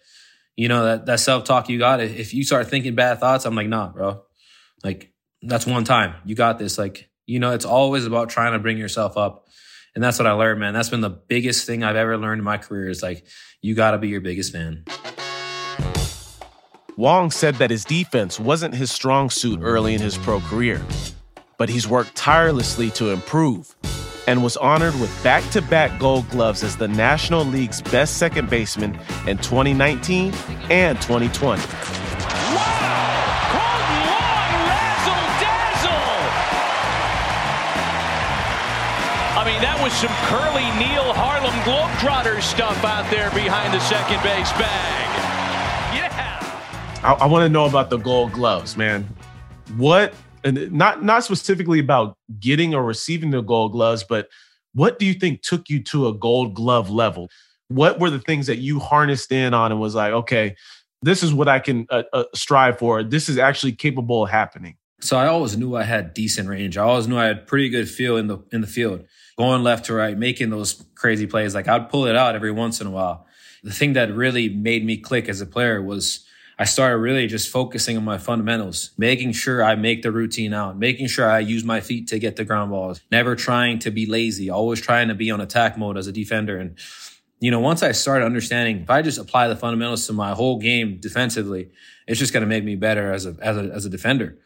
you 0.57 0.69
know, 0.69 0.85
that, 0.85 1.07
that 1.07 1.21
self 1.21 1.45
talk 1.45 1.69
you 1.69 1.79
got, 1.79 2.01
if 2.01 2.35
you 2.35 2.45
start 2.45 2.69
thinking 2.69 2.95
bad 2.95 3.21
thoughts, 3.21 3.47
I'm 3.47 3.55
like, 3.55 3.69
nah, 3.69 3.89
bro. 3.89 4.23
Like, 4.83 5.13
that's 5.43 5.67
one 5.67 5.85
time. 5.85 6.15
You 6.25 6.35
got 6.35 6.59
this. 6.59 6.79
Like, 6.79 7.11
you 7.27 7.39
know, 7.39 7.53
it's 7.53 7.65
always 7.65 8.07
about 8.07 8.29
trying 8.29 8.53
to 8.53 8.59
bring 8.59 8.79
yourself 8.79 9.17
up. 9.17 9.47
And 9.95 10.03
that's 10.03 10.19
what 10.19 10.27
I 10.27 10.33
learned, 10.33 10.61
man. 10.61 10.73
That's 10.73 10.89
been 10.89 11.03
the 11.03 11.11
biggest 11.11 11.67
thing 11.67 11.83
I've 11.83 11.97
ever 11.97 12.17
learned 12.17 12.41
in 12.41 12.45
my 12.45 12.57
career 12.57 12.89
is 12.89 13.03
like, 13.03 13.27
you 13.61 13.75
got 13.75 13.91
to 13.93 13.99
be 13.99 14.09
your 14.09 14.21
biggest 14.21 14.53
fan. 14.53 14.85
Wong 16.97 17.31
said 17.31 17.55
that 17.57 17.71
his 17.71 17.85
defense 17.85 18.39
wasn't 18.39 18.75
his 18.75 18.91
strong 18.91 19.31
suit 19.31 19.61
early 19.63 19.95
in 19.95 20.01
his 20.01 20.19
pro 20.19 20.41
career, 20.41 20.81
but 21.59 21.69
he's 21.69 21.89
worked 21.89 22.15
tirelessly 22.15 22.91
to 22.91 23.11
improve 23.11 23.75
and 24.27 24.43
was 24.43 24.57
honored 24.59 24.99
with 25.01 25.11
back 25.25 25.49
to 25.51 25.63
back 25.63 25.99
gold 25.99 26.29
gloves 26.31 26.63
as 26.63 26.77
the 26.77 26.89
National 26.89 27.45
League's 27.45 27.83
best 27.83 28.19
second 28.19 28.49
baseman 28.51 28.99
in 29.27 29.39
2019 29.39 30.33
and 30.71 31.01
2020. 31.01 32.02
I 39.43 39.45
mean, 39.45 39.61
that 39.61 39.83
was 39.83 39.93
some 39.95 40.15
Curly 40.31 40.63
Neal 40.79 41.13
Harlem 41.13 41.51
Globetrotter 41.67 42.41
stuff 42.41 42.85
out 42.85 43.11
there 43.11 43.29
behind 43.31 43.75
the 43.75 43.81
second 43.81 44.23
base 44.23 44.53
bag. 44.53 45.09
I, 47.03 47.25
I 47.25 47.27
want 47.27 47.43
to 47.43 47.49
know 47.49 47.65
about 47.65 47.91
the 47.91 47.97
gold 47.97 48.31
gloves, 48.31 48.77
man. 48.77 49.03
What, 49.77 50.15
and 50.45 50.71
not 50.71 51.03
not 51.03 51.25
specifically 51.25 51.81
about 51.81 52.17
getting 52.39 52.73
or 52.73 52.85
receiving 52.85 53.33
the 53.33 53.41
gold 53.41 53.73
gloves, 53.73 54.05
but 54.05 54.29
what 54.75 55.01
do 55.01 55.07
you 55.07 55.15
think 55.15 55.43
took 55.43 55.69
you 55.69 55.83
to 55.83 56.07
a 56.07 56.15
gold 56.15 56.55
glove 56.55 56.89
level? 56.89 57.29
What 57.67 57.99
were 57.99 58.11
the 58.11 58.21
things 58.21 58.47
that 58.47 58.59
you 58.59 58.79
harnessed 58.79 59.33
in 59.33 59.55
on 59.55 59.73
and 59.73 59.81
was 59.81 59.97
like, 59.97 60.13
okay, 60.13 60.55
this 61.03 61.25
is 61.25 61.35
what 61.35 61.49
I 61.49 61.59
can 61.59 61.89
uh, 61.91 62.05
uh, 62.13 62.25
strive 62.33 62.79
for. 62.79 63.03
This 63.03 63.29
is 63.29 63.39
actually 63.39 63.73
capable 63.73 64.23
of 64.23 64.31
happening. 64.31 64.77
So 65.01 65.17
I 65.17 65.27
always 65.27 65.57
knew 65.57 65.75
I 65.75 65.83
had 65.83 66.15
decent 66.15 66.49
range. 66.49 66.79
I 66.79 66.85
always 66.85 67.09
knew 67.09 67.19
I 67.19 67.25
had 67.25 67.49
pretty 67.49 67.69
good 67.71 67.91
feel 67.91 68.17
in 68.17 68.29
the 68.29 68.39
in 68.53 68.61
the 68.61 68.69
field, 68.69 69.05
going 69.37 69.63
left 69.63 69.87
to 69.87 69.95
right, 69.95 70.17
making 70.17 70.51
those 70.51 70.85
crazy 70.95 71.27
plays. 71.27 71.55
Like 71.55 71.69
I'd 71.69 71.91
pull 71.91 72.07
it 72.07 72.17
out 72.17 72.35
every 72.35 72.53
once 72.53 72.81
in 72.81 72.87
a 72.87 72.91
while. 72.91 73.27
The 73.63 73.73
thing 73.73 73.93
that 73.93 74.13
really 74.15 74.49
made 74.49 74.85
me 74.85 74.97
click 74.97 75.29
as 75.29 75.41
a 75.41 75.47
player 75.47 75.81
was 75.81 76.27
I 76.59 76.65
started 76.65 76.99
really 76.99 77.27
just 77.27 77.49
focusing 77.49 77.97
on 77.97 78.05
my 78.05 78.19
fundamentals, 78.19 78.91
making 78.99 79.33
sure 79.33 79.65
I 79.65 79.75
make 79.75 80.03
the 80.03 80.13
routine 80.13 80.53
out, 80.53 80.79
making 80.79 81.09
sure 81.09 81.29
I 81.29 81.41
use 81.41 81.65
my 81.65 81.81
feet 81.81 82.09
to 82.09 82.19
get 82.19 82.37
the 82.37 82.45
ground 82.45 82.71
balls, 82.71 83.01
never 83.11 83.35
trying 83.35 83.79
to 83.81 83.91
be 83.91 84.07
lazy, 84.07 84.51
always 84.51 84.81
trying 84.81 85.09
to 85.09 85.15
be 85.15 85.31
on 85.31 85.41
attack 85.41 85.79
mode 85.79 85.97
as 85.97 86.07
a 86.07 86.13
defender. 86.13 86.59
And, 86.59 86.79
you 87.41 87.51
know, 87.51 87.61
once 87.61 87.83
I 87.83 87.93
started 87.93 88.27
understanding 88.27 88.81
if 88.81 88.91
I 88.91 89.03
just 89.03 89.19
apply 89.19 89.49
the 89.49 89.57
fundamentals 89.57 90.07
to 90.07 90.13
my 90.13 90.33
whole 90.33 90.59
game 90.59 90.99
defensively, 91.01 91.71
it's 92.07 92.21
just 92.21 92.33
going 92.33 92.43
to 92.43 92.49
make 92.49 92.65
me 92.65 92.77
better 92.77 93.13
as 93.13 93.27
a, 93.27 93.37
as 93.41 93.57
a, 93.57 93.63
as 93.73 93.87
a 93.87 93.91
defender. 93.91 94.39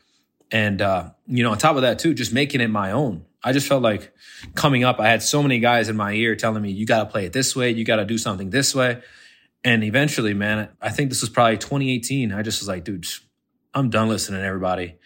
And, 0.51 0.81
uh, 0.81 1.11
you 1.27 1.43
know, 1.43 1.51
on 1.51 1.59
top 1.59 1.77
of 1.77 1.83
that 1.83 1.99
too, 1.99 2.15
just 2.15 2.33
making 2.33 2.61
it 2.61 2.69
my 2.69 2.93
own. 2.93 3.25
I 3.47 3.53
just 3.53 3.69
felt 3.69 3.81
like 3.81 4.13
coming 4.57 4.83
up, 4.83 4.99
I 4.99 5.09
had 5.09 5.23
so 5.23 5.41
many 5.41 5.61
guys 5.61 5.89
in 5.89 5.95
my 5.97 6.11
ear 6.11 6.35
telling 6.35 6.61
me, 6.61 6.73
you 6.73 6.85
got 6.85 7.05
to 7.05 7.07
play 7.07 7.27
it 7.27 7.33
this 7.33 7.55
way. 7.55 7.71
You 7.71 7.85
got 7.85 7.97
to 7.97 8.05
do 8.05 8.19
something 8.19 8.51
this 8.51 8.75
way. 8.75 9.01
And 9.63 9.85
eventually, 9.85 10.35
man, 10.35 10.69
I 10.83 10.91
think 10.91 11.11
this 11.11 11.21
was 11.21 11.31
probably 11.31 11.57
2018. 11.57 12.33
I 12.33 12.43
just 12.43 12.61
was 12.61 12.67
like, 12.67 12.83
dude, 12.83 13.07
I'm 13.73 13.89
done 13.89 14.09
listening 14.09 14.41
to 14.41 14.45
everybody. 14.45 14.97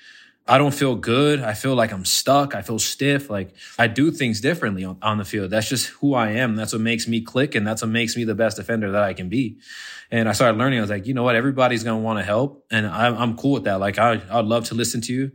I 0.49 0.57
don't 0.57 0.73
feel 0.73 0.97
good. 0.97 1.43
I 1.43 1.53
feel 1.53 1.75
like 1.75 1.93
I'm 1.93 2.07
stuck. 2.07 2.55
I 2.55 2.63
feel 2.63 2.79
stiff. 2.79 3.29
Like 3.29 3.55
I 3.79 3.89
do 3.89 4.11
things 4.11 4.41
differently 4.41 4.85
on, 4.85 4.97
on, 5.03 5.19
the 5.19 5.27
field. 5.27 5.51
That's 5.51 5.69
just 5.69 5.89
who 5.89 6.15
I 6.15 6.31
am. 6.31 6.57
That's 6.57 6.73
what 6.73 6.81
makes 6.81 7.07
me 7.07 7.21
click. 7.21 7.55
And 7.55 7.67
that's 7.67 7.83
what 7.83 7.91
makes 7.91 8.17
me 8.17 8.25
the 8.25 8.35
best 8.35 8.57
defender 8.57 8.91
that 8.93 9.03
I 9.03 9.13
can 9.13 9.29
be. 9.29 9.59
And 10.11 10.31
I 10.31 10.33
started 10.33 10.57
learning. 10.57 10.79
I 10.79 10.81
was 10.81 10.91
like, 10.91 11.07
you 11.07 11.13
know 11.13 11.25
what? 11.25 11.37
Everybody's 11.37 11.85
going 11.85 12.01
to 12.01 12.03
want 12.03 12.19
to 12.19 12.25
help. 12.25 12.65
And 12.71 12.87
I'm, 12.87 13.19
I'm 13.19 13.37
cool 13.37 13.53
with 13.53 13.65
that. 13.65 13.81
Like 13.81 13.99
I, 13.99 14.23
I'd 14.31 14.47
love 14.47 14.65
to 14.69 14.75
listen 14.75 15.03
to 15.03 15.13
you, 15.13 15.33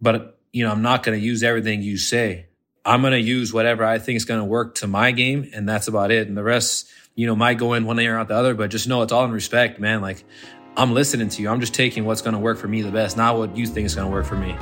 but 0.00 0.39
you 0.52 0.64
know, 0.64 0.72
I'm 0.72 0.82
not 0.82 1.02
going 1.02 1.18
to 1.18 1.24
use 1.24 1.42
everything 1.42 1.82
you 1.82 1.96
say. 1.96 2.46
I'm 2.84 3.02
going 3.02 3.12
to 3.12 3.20
use 3.20 3.52
whatever 3.52 3.84
I 3.84 3.98
think 3.98 4.16
is 4.16 4.24
going 4.24 4.40
to 4.40 4.44
work 4.44 4.76
to 4.76 4.86
my 4.86 5.12
game. 5.12 5.50
And 5.54 5.68
that's 5.68 5.86
about 5.86 6.10
it. 6.10 6.28
And 6.28 6.36
the 6.36 6.42
rest, 6.42 6.88
you 7.14 7.26
know, 7.26 7.36
might 7.36 7.58
go 7.58 7.74
in 7.74 7.84
one 7.84 8.00
ear 8.00 8.18
out 8.18 8.28
the 8.28 8.34
other, 8.34 8.54
but 8.54 8.70
just 8.70 8.88
know 8.88 9.02
it's 9.02 9.12
all 9.12 9.24
in 9.24 9.30
respect, 9.30 9.78
man. 9.78 10.00
Like 10.00 10.24
I'm 10.76 10.92
listening 10.92 11.28
to 11.28 11.42
you. 11.42 11.50
I'm 11.50 11.60
just 11.60 11.74
taking 11.74 12.04
what's 12.04 12.22
going 12.22 12.34
to 12.34 12.40
work 12.40 12.58
for 12.58 12.68
me 12.68 12.82
the 12.82 12.90
best, 12.90 13.16
not 13.16 13.36
what 13.36 13.56
you 13.56 13.66
think 13.66 13.86
is 13.86 13.94
going 13.94 14.08
to 14.08 14.12
work 14.12 14.26
for 14.26 14.36
me. 14.36 14.56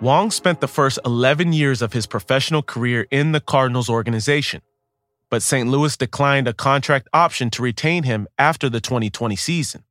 Wong 0.00 0.30
spent 0.30 0.60
the 0.60 0.68
first 0.68 0.98
11 1.04 1.52
years 1.52 1.82
of 1.82 1.92
his 1.92 2.06
professional 2.06 2.62
career 2.62 3.06
in 3.10 3.32
the 3.32 3.40
Cardinals 3.40 3.90
organization, 3.90 4.62
but 5.28 5.42
St. 5.42 5.68
Louis 5.68 5.96
declined 5.96 6.46
a 6.46 6.52
contract 6.52 7.08
option 7.12 7.50
to 7.50 7.62
retain 7.62 8.04
him 8.04 8.28
after 8.38 8.68
the 8.68 8.80
2020 8.80 9.34
season. 9.34 9.82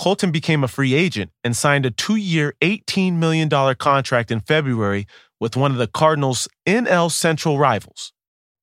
Kolten 0.00 0.32
became 0.32 0.64
a 0.64 0.68
free 0.68 0.94
agent 0.94 1.30
and 1.44 1.54
signed 1.54 1.84
a 1.84 1.90
two 1.90 2.16
year, 2.16 2.54
$18 2.62 3.16
million 3.16 3.50
contract 3.74 4.30
in 4.30 4.40
February 4.40 5.06
with 5.38 5.58
one 5.58 5.72
of 5.72 5.76
the 5.76 5.86
Cardinals' 5.86 6.48
NL 6.66 7.10
Central 7.10 7.58
rivals 7.58 8.12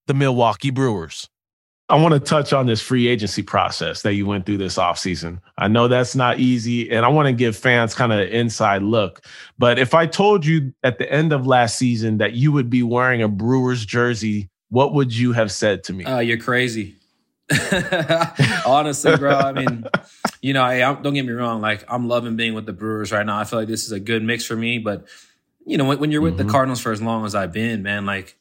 the 0.07 0.15
Milwaukee 0.15 0.71
Brewers. 0.71 1.29
I 1.89 2.01
want 2.01 2.13
to 2.13 2.19
touch 2.19 2.53
on 2.53 2.65
this 2.65 2.81
free 2.81 3.07
agency 3.07 3.43
process 3.43 4.01
that 4.01 4.15
you 4.15 4.25
went 4.25 4.45
through 4.45 4.57
this 4.57 4.77
offseason. 4.77 5.39
I 5.57 5.67
know 5.67 5.87
that's 5.87 6.15
not 6.15 6.39
easy, 6.39 6.89
and 6.89 7.05
I 7.05 7.09
want 7.09 7.27
to 7.27 7.33
give 7.33 7.55
fans 7.55 7.93
kind 7.93 8.11
of 8.11 8.19
an 8.19 8.29
inside 8.29 8.81
look. 8.81 9.23
But 9.59 9.77
if 9.77 9.93
I 9.93 10.07
told 10.07 10.45
you 10.45 10.73
at 10.83 10.97
the 10.97 11.11
end 11.11 11.33
of 11.33 11.45
last 11.45 11.77
season 11.77 12.17
that 12.17 12.33
you 12.33 12.51
would 12.51 12.69
be 12.69 12.83
wearing 12.83 13.21
a 13.21 13.27
Brewers 13.27 13.85
jersey, 13.85 14.49
what 14.69 14.93
would 14.93 15.15
you 15.15 15.33
have 15.33 15.51
said 15.51 15.83
to 15.85 15.93
me? 15.93 16.03
Oh, 16.05 16.15
uh, 16.15 16.19
you're 16.19 16.37
crazy. 16.37 16.96
Honestly, 18.65 19.15
bro. 19.17 19.33
I 19.33 19.51
mean, 19.53 19.85
you 20.41 20.53
know, 20.53 20.63
I, 20.63 20.79
don't 20.79 21.13
get 21.13 21.25
me 21.25 21.31
wrong. 21.31 21.61
Like, 21.61 21.85
I'm 21.87 22.07
loving 22.07 22.35
being 22.35 22.53
with 22.53 22.65
the 22.65 22.73
Brewers 22.73 23.11
right 23.11 23.25
now. 23.25 23.39
I 23.39 23.45
feel 23.45 23.59
like 23.59 23.67
this 23.67 23.85
is 23.85 23.91
a 23.91 23.99
good 23.99 24.23
mix 24.23 24.45
for 24.45 24.55
me. 24.55 24.79
But, 24.79 25.07
you 25.65 25.77
know, 25.77 25.85
when, 25.85 25.99
when 25.99 26.11
you're 26.11 26.21
with 26.21 26.37
mm-hmm. 26.37 26.47
the 26.47 26.51
Cardinals 26.51 26.81
for 26.81 26.91
as 26.91 27.01
long 27.01 27.25
as 27.25 27.35
I've 27.35 27.53
been, 27.53 27.83
man, 27.83 28.05
like, 28.05 28.37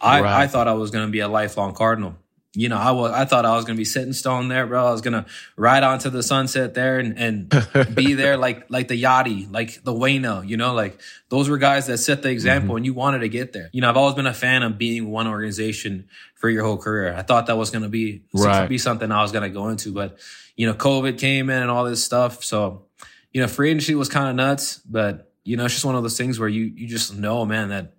I, 0.00 0.20
right. 0.20 0.42
I 0.42 0.46
thought 0.46 0.68
I 0.68 0.72
was 0.72 0.90
going 0.90 1.06
to 1.06 1.12
be 1.12 1.20
a 1.20 1.28
lifelong 1.28 1.74
Cardinal. 1.74 2.16
You 2.52 2.68
know, 2.68 2.78
I 2.78 2.90
was, 2.90 3.12
I 3.12 3.26
thought 3.26 3.46
I 3.46 3.54
was 3.54 3.64
going 3.64 3.76
to 3.76 3.80
be 3.80 3.84
setting 3.84 4.12
stone 4.12 4.48
there, 4.48 4.66
bro. 4.66 4.84
I 4.84 4.90
was 4.90 5.02
going 5.02 5.12
to 5.12 5.24
ride 5.56 5.84
onto 5.84 6.10
the 6.10 6.22
sunset 6.22 6.74
there 6.74 6.98
and, 6.98 7.16
and 7.16 7.94
be 7.94 8.14
there 8.14 8.36
like, 8.36 8.68
like 8.68 8.88
the 8.88 9.00
Yadi, 9.00 9.50
like 9.52 9.84
the 9.84 9.92
Waino, 9.92 10.46
you 10.46 10.56
know, 10.56 10.74
like 10.74 11.00
those 11.28 11.48
were 11.48 11.58
guys 11.58 11.86
that 11.86 11.98
set 11.98 12.22
the 12.22 12.30
example 12.30 12.70
mm-hmm. 12.70 12.78
and 12.78 12.86
you 12.86 12.94
wanted 12.94 13.20
to 13.20 13.28
get 13.28 13.52
there. 13.52 13.70
You 13.72 13.82
know, 13.82 13.88
I've 13.88 13.96
always 13.96 14.16
been 14.16 14.26
a 14.26 14.34
fan 14.34 14.64
of 14.64 14.78
being 14.78 15.10
one 15.10 15.28
organization 15.28 16.08
for 16.34 16.50
your 16.50 16.64
whole 16.64 16.76
career. 16.76 17.14
I 17.14 17.22
thought 17.22 17.46
that 17.46 17.56
was 17.56 17.70
going 17.70 17.82
to 17.82 17.88
be, 17.88 18.22
right. 18.34 18.68
be 18.68 18.78
something 18.78 19.12
I 19.12 19.22
was 19.22 19.30
going 19.30 19.44
to 19.44 19.50
go 19.50 19.68
into, 19.68 19.92
but 19.92 20.18
you 20.56 20.66
know, 20.66 20.74
COVID 20.74 21.18
came 21.18 21.50
in 21.50 21.62
and 21.62 21.70
all 21.70 21.84
this 21.84 22.02
stuff. 22.02 22.42
So, 22.42 22.86
you 23.32 23.40
know, 23.40 23.46
free 23.46 23.70
agency 23.70 23.94
was 23.94 24.08
kind 24.08 24.28
of 24.28 24.34
nuts, 24.34 24.78
but 24.78 25.32
you 25.44 25.56
know, 25.56 25.64
it's 25.64 25.74
just 25.74 25.84
one 25.84 25.94
of 25.94 26.02
those 26.02 26.18
things 26.18 26.38
where 26.38 26.48
you, 26.48 26.64
you 26.64 26.88
just 26.88 27.16
know, 27.16 27.46
man, 27.46 27.68
that 27.68 27.94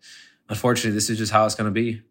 unfortunately, 0.49 0.91
this 0.91 1.09
is 1.09 1.17
just 1.17 1.31
how 1.31 1.45
it's 1.45 1.55
going 1.55 1.65
to 1.65 1.71
be. 1.71 2.01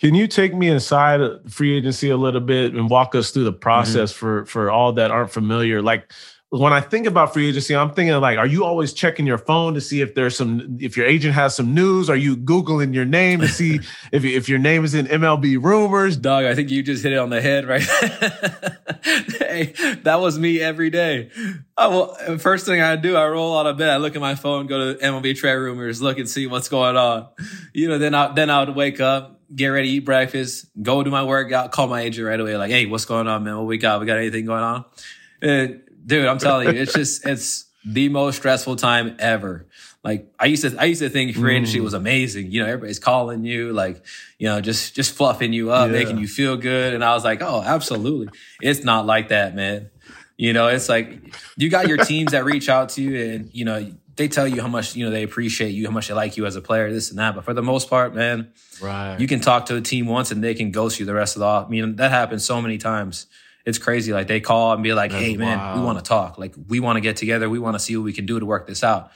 Can 0.00 0.14
you 0.14 0.28
take 0.28 0.54
me 0.54 0.68
inside 0.68 1.20
free 1.50 1.76
agency 1.76 2.10
a 2.10 2.16
little 2.16 2.40
bit 2.40 2.74
and 2.74 2.88
walk 2.88 3.14
us 3.14 3.30
through 3.30 3.44
the 3.44 3.52
process 3.52 4.12
mm-hmm. 4.12 4.18
for 4.18 4.46
for 4.46 4.70
all 4.70 4.92
that 4.94 5.10
aren't 5.10 5.30
familiar? 5.30 5.82
Like 5.82 6.12
when 6.50 6.72
I 6.72 6.80
think 6.80 7.06
about 7.06 7.34
free 7.34 7.48
agency, 7.48 7.76
I'm 7.76 7.92
thinking 7.92 8.14
like, 8.20 8.38
are 8.38 8.46
you 8.46 8.64
always 8.64 8.94
checking 8.94 9.26
your 9.26 9.36
phone 9.36 9.74
to 9.74 9.82
see 9.82 10.00
if 10.00 10.14
there's 10.14 10.34
some, 10.34 10.78
if 10.80 10.96
your 10.96 11.04
agent 11.04 11.34
has 11.34 11.54
some 11.54 11.74
news? 11.74 12.08
Are 12.08 12.16
you 12.16 12.36
googling 12.36 12.94
your 12.94 13.04
name 13.04 13.40
to 13.40 13.48
see 13.48 13.80
if 14.12 14.24
if 14.24 14.48
your 14.48 14.58
name 14.58 14.82
is 14.84 14.94
in 14.94 15.06
MLB 15.06 15.62
rumors? 15.62 16.16
Doug, 16.16 16.46
I 16.46 16.54
think 16.54 16.70
you 16.70 16.82
just 16.82 17.02
hit 17.02 17.12
it 17.12 17.18
on 17.18 17.28
the 17.28 17.42
head, 17.42 17.66
right? 17.66 17.82
hey, 19.02 19.74
that 20.04 20.20
was 20.20 20.38
me 20.38 20.60
every 20.60 20.88
day. 20.88 21.30
I 21.76 21.88
will, 21.88 22.14
first 22.38 22.64
thing 22.64 22.80
I 22.80 22.96
do, 22.96 23.14
I 23.14 23.26
roll 23.26 23.58
out 23.58 23.66
of 23.66 23.76
bed, 23.76 23.90
I 23.90 23.98
look 23.98 24.14
at 24.14 24.20
my 24.20 24.34
phone, 24.34 24.66
go 24.66 24.94
to 24.94 25.00
MLB 25.00 25.36
trade 25.36 25.54
rumors, 25.54 26.00
look 26.00 26.18
and 26.18 26.28
see 26.28 26.46
what's 26.46 26.70
going 26.70 26.96
on. 26.96 27.28
You 27.74 27.88
know, 27.88 27.98
then 27.98 28.14
I 28.14 28.32
then 28.32 28.48
I 28.48 28.64
would 28.64 28.74
wake 28.74 29.00
up, 29.00 29.37
get 29.54 29.68
ready, 29.68 29.90
eat 29.90 30.00
breakfast, 30.00 30.66
go 30.82 31.02
do 31.02 31.10
my 31.10 31.24
workout, 31.24 31.72
call 31.72 31.86
my 31.86 32.02
agent 32.02 32.26
right 32.26 32.38
away, 32.38 32.56
like, 32.56 32.70
hey, 32.70 32.86
what's 32.86 33.04
going 33.04 33.26
on, 33.26 33.44
man? 33.44 33.56
What 33.56 33.66
we 33.66 33.78
got? 33.78 34.00
We 34.00 34.06
got 34.06 34.18
anything 34.18 34.46
going 34.46 34.62
on? 34.62 34.84
And 35.40 35.82
dude, 36.04 36.26
I'm 36.26 36.38
telling 36.38 36.68
you, 36.68 36.80
it's 36.80 36.92
just 36.92 37.26
it's 37.26 37.66
the 37.84 38.08
most 38.08 38.36
stressful 38.36 38.76
time 38.76 39.16
ever. 39.18 39.66
Like 40.04 40.32
I 40.38 40.46
used 40.46 40.62
to, 40.62 40.76
I 40.78 40.84
used 40.84 41.00
to 41.02 41.10
think 41.10 41.34
free 41.34 41.56
agency 41.56 41.78
mm. 41.78 41.84
was 41.84 41.94
amazing. 41.94 42.52
You 42.52 42.60
know, 42.60 42.66
everybody's 42.66 42.98
calling 42.98 43.44
you, 43.44 43.72
like, 43.72 44.04
you 44.38 44.46
know, 44.48 44.60
just 44.60 44.94
just 44.94 45.14
fluffing 45.14 45.52
you 45.52 45.70
up, 45.70 45.90
yeah. 45.90 45.98
making 45.98 46.18
you 46.18 46.28
feel 46.28 46.56
good. 46.56 46.94
And 46.94 47.04
I 47.04 47.14
was 47.14 47.24
like, 47.24 47.42
oh, 47.42 47.62
absolutely. 47.62 48.28
It's 48.60 48.84
not 48.84 49.06
like 49.06 49.28
that, 49.28 49.54
man. 49.54 49.90
You 50.36 50.52
know, 50.52 50.68
it's 50.68 50.88
like 50.88 51.34
you 51.56 51.68
got 51.68 51.88
your 51.88 51.96
teams 51.98 52.30
that 52.30 52.44
reach 52.44 52.68
out 52.68 52.90
to 52.90 53.02
you, 53.02 53.20
and 53.30 53.50
you 53.52 53.64
know 53.64 53.92
they 54.18 54.28
tell 54.28 54.46
you 54.46 54.60
how 54.60 54.68
much 54.68 54.94
you 54.94 55.04
know 55.04 55.10
they 55.10 55.22
appreciate 55.22 55.70
you, 55.70 55.86
how 55.86 55.92
much 55.92 56.08
they 56.08 56.14
like 56.14 56.36
you 56.36 56.44
as 56.44 56.56
a 56.56 56.60
player, 56.60 56.92
this 56.92 57.08
and 57.08 57.18
that. 57.18 57.34
But 57.34 57.44
for 57.44 57.54
the 57.54 57.62
most 57.62 57.88
part, 57.88 58.14
man, 58.14 58.52
right? 58.82 59.18
You 59.18 59.26
can 59.26 59.40
talk 59.40 59.66
to 59.66 59.76
a 59.76 59.80
team 59.80 60.06
once 60.06 60.30
and 60.30 60.44
they 60.44 60.54
can 60.54 60.70
ghost 60.70 61.00
you 61.00 61.06
the 61.06 61.14
rest 61.14 61.36
of 61.36 61.40
the. 61.40 61.46
I 61.46 61.68
mean, 61.68 61.96
that 61.96 62.10
happens 62.10 62.44
so 62.44 62.60
many 62.60 62.76
times 62.76 63.26
it's 63.64 63.78
crazy. 63.78 64.12
Like 64.12 64.26
they 64.26 64.40
call 64.40 64.74
and 64.74 64.82
be 64.82 64.92
like, 64.92 65.10
That's 65.10 65.22
"Hey, 65.24 65.36
man, 65.36 65.58
wild. 65.58 65.80
we 65.80 65.84
want 65.86 65.98
to 65.98 66.04
talk. 66.04 66.38
Like 66.38 66.54
we 66.68 66.80
want 66.80 66.96
to 66.96 67.00
get 67.00 67.16
together. 67.16 67.48
We 67.48 67.58
want 67.58 67.74
to 67.76 67.80
see 67.80 67.96
what 67.96 68.04
we 68.04 68.12
can 68.12 68.26
do 68.26 68.38
to 68.38 68.44
work 68.46 68.66
this 68.66 68.84
out." 68.84 69.10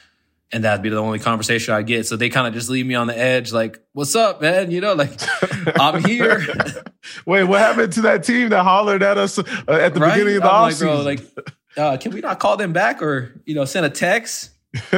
and 0.53 0.65
that'd 0.65 0.83
be 0.83 0.91
the 0.91 0.99
only 0.99 1.19
conversation 1.19 1.73
I 1.75 1.83
get. 1.83 2.07
So 2.07 2.17
they 2.17 2.29
kind 2.29 2.47
of 2.47 2.53
just 2.53 2.69
leave 2.69 2.85
me 2.85 2.95
on 2.95 3.07
the 3.07 3.19
edge, 3.19 3.53
like, 3.53 3.81
"What's 3.93 4.15
up, 4.15 4.43
man? 4.43 4.71
You 4.71 4.81
know, 4.81 4.95
like 4.95 5.19
I'm 5.81 6.05
here." 6.05 6.45
Wait, 7.27 7.45
what 7.45 7.59
happened 7.59 7.93
to 7.95 8.03
that 8.03 8.23
team 8.23 8.51
that 8.51 8.63
hollered 8.63 9.03
at 9.03 9.19
us 9.19 9.39
uh, 9.39 9.43
at 9.69 9.95
the 9.95 10.01
right? 10.01 10.15
beginning 10.15 10.37
of 10.37 10.43
the 10.43 10.53
I'm 10.53 10.71
offseason? 10.71 11.05
Like, 11.05 11.35
bro, 11.35 11.45
like, 11.45 11.51
uh, 11.77 11.97
can 11.97 12.13
we 12.13 12.21
not 12.21 12.39
call 12.39 12.57
them 12.57 12.73
back 12.73 13.03
or 13.03 13.41
you 13.45 13.55
know 13.55 13.65
send 13.65 13.87
a 13.87 13.91
text? 13.91 14.51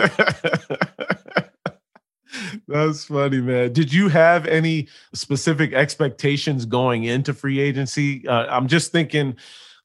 That's 2.69 3.05
funny, 3.05 3.41
man. 3.41 3.73
Did 3.73 3.93
you 3.93 4.09
have 4.09 4.47
any 4.47 4.89
specific 5.13 5.73
expectations 5.73 6.65
going 6.65 7.05
into 7.05 7.33
free 7.35 7.61
agency? 7.61 8.27
Uh, 8.27 8.47
I'm 8.47 8.67
just 8.69 8.91
thinking 8.93 9.37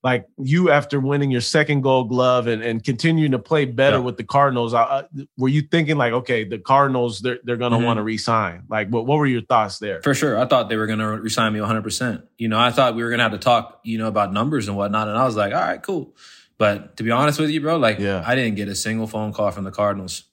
like 0.02 0.28
you 0.38 0.72
after 0.72 1.00
winning 1.00 1.30
your 1.30 1.42
second 1.42 1.82
gold 1.82 2.08
glove 2.10 2.48
and, 2.48 2.64
and 2.64 2.84
continuing 2.84 3.32
to 3.32 3.40
play 3.40 3.66
better 3.66 3.98
yeah. 3.98 4.04
with 4.04 4.16
the 4.18 4.24
Cardinals, 4.24 4.74
uh, 4.74 5.04
were 5.38 5.50
you 5.50 5.62
thinking 5.62 5.98
like, 5.98 6.14
okay, 6.14 6.46
the 6.46 6.58
Cardinals, 6.58 7.20
they're, 7.20 7.40
they're 7.44 7.58
going 7.58 7.72
to 7.72 7.78
mm-hmm. 7.78 7.86
want 7.86 7.98
to 7.98 8.04
resign? 8.04 8.64
Like, 8.70 8.88
what, 8.90 9.06
what 9.06 9.18
were 9.18 9.26
your 9.26 9.42
thoughts 9.42 9.80
there? 9.80 10.02
For 10.02 10.14
sure. 10.14 10.40
I 10.40 10.46
thought 10.46 10.70
they 10.70 10.78
were 10.78 10.88
going 10.88 11.00
to 11.00 11.08
resign 11.08 11.52
me 11.52 11.60
100%. 11.60 12.24
You 12.38 12.48
know, 12.48 12.58
I 12.58 12.72
thought 12.72 12.96
we 12.96 13.04
were 13.04 13.10
going 13.10 13.20
to 13.20 13.24
have 13.24 13.34
to 13.34 13.40
talk, 13.40 13.82
you 13.84 13.98
know, 13.98 14.08
about 14.08 14.32
numbers 14.32 14.70
and 14.70 14.78
whatnot. 14.78 15.10
And 15.10 15.18
I 15.18 15.26
was 15.26 15.36
like, 15.36 15.54
all 15.54 15.60
right, 15.60 15.84
cool. 15.84 16.16
But 16.60 16.98
to 16.98 17.04
be 17.04 17.10
honest 17.10 17.40
with 17.40 17.50
you, 17.50 17.62
bro, 17.62 17.78
like, 17.78 17.98
yeah. 17.98 18.22
I 18.24 18.36
didn't 18.36 18.56
get 18.56 18.68
a 18.68 18.76
single 18.76 19.08
phone 19.08 19.34
call 19.34 19.50
from 19.50 19.64
the 19.64 19.72
Cardinals. 19.72 20.26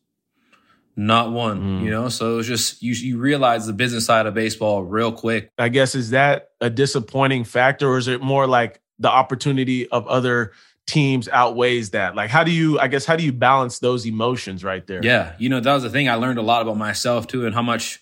Not 0.96 1.30
one, 1.30 1.60
mm. 1.60 1.84
you 1.84 1.90
know. 1.90 2.08
So 2.08 2.34
it 2.34 2.36
was 2.36 2.46
just 2.46 2.82
you. 2.82 2.92
You 2.94 3.18
realize 3.18 3.66
the 3.66 3.74
business 3.74 4.06
side 4.06 4.26
of 4.26 4.34
baseball 4.34 4.82
real 4.82 5.12
quick. 5.12 5.50
I 5.58 5.68
guess 5.68 5.94
is 5.94 6.10
that 6.10 6.50
a 6.60 6.70
disappointing 6.70 7.44
factor, 7.44 7.88
or 7.88 7.98
is 7.98 8.08
it 8.08 8.22
more 8.22 8.46
like 8.46 8.80
the 8.98 9.10
opportunity 9.10 9.88
of 9.88 10.06
other 10.08 10.52
teams 10.86 11.28
outweighs 11.28 11.90
that? 11.90 12.14
Like, 12.14 12.30
how 12.30 12.44
do 12.44 12.50
you, 12.50 12.80
I 12.80 12.88
guess, 12.88 13.04
how 13.04 13.14
do 13.14 13.24
you 13.24 13.32
balance 13.32 13.78
those 13.78 14.06
emotions 14.06 14.64
right 14.64 14.86
there? 14.86 15.00
Yeah. 15.02 15.34
You 15.38 15.50
know, 15.50 15.60
that 15.60 15.74
was 15.74 15.82
the 15.82 15.90
thing 15.90 16.08
I 16.08 16.14
learned 16.14 16.38
a 16.38 16.42
lot 16.42 16.62
about 16.62 16.78
myself 16.78 17.26
too, 17.26 17.44
and 17.44 17.54
how 17.54 17.62
much, 17.62 18.00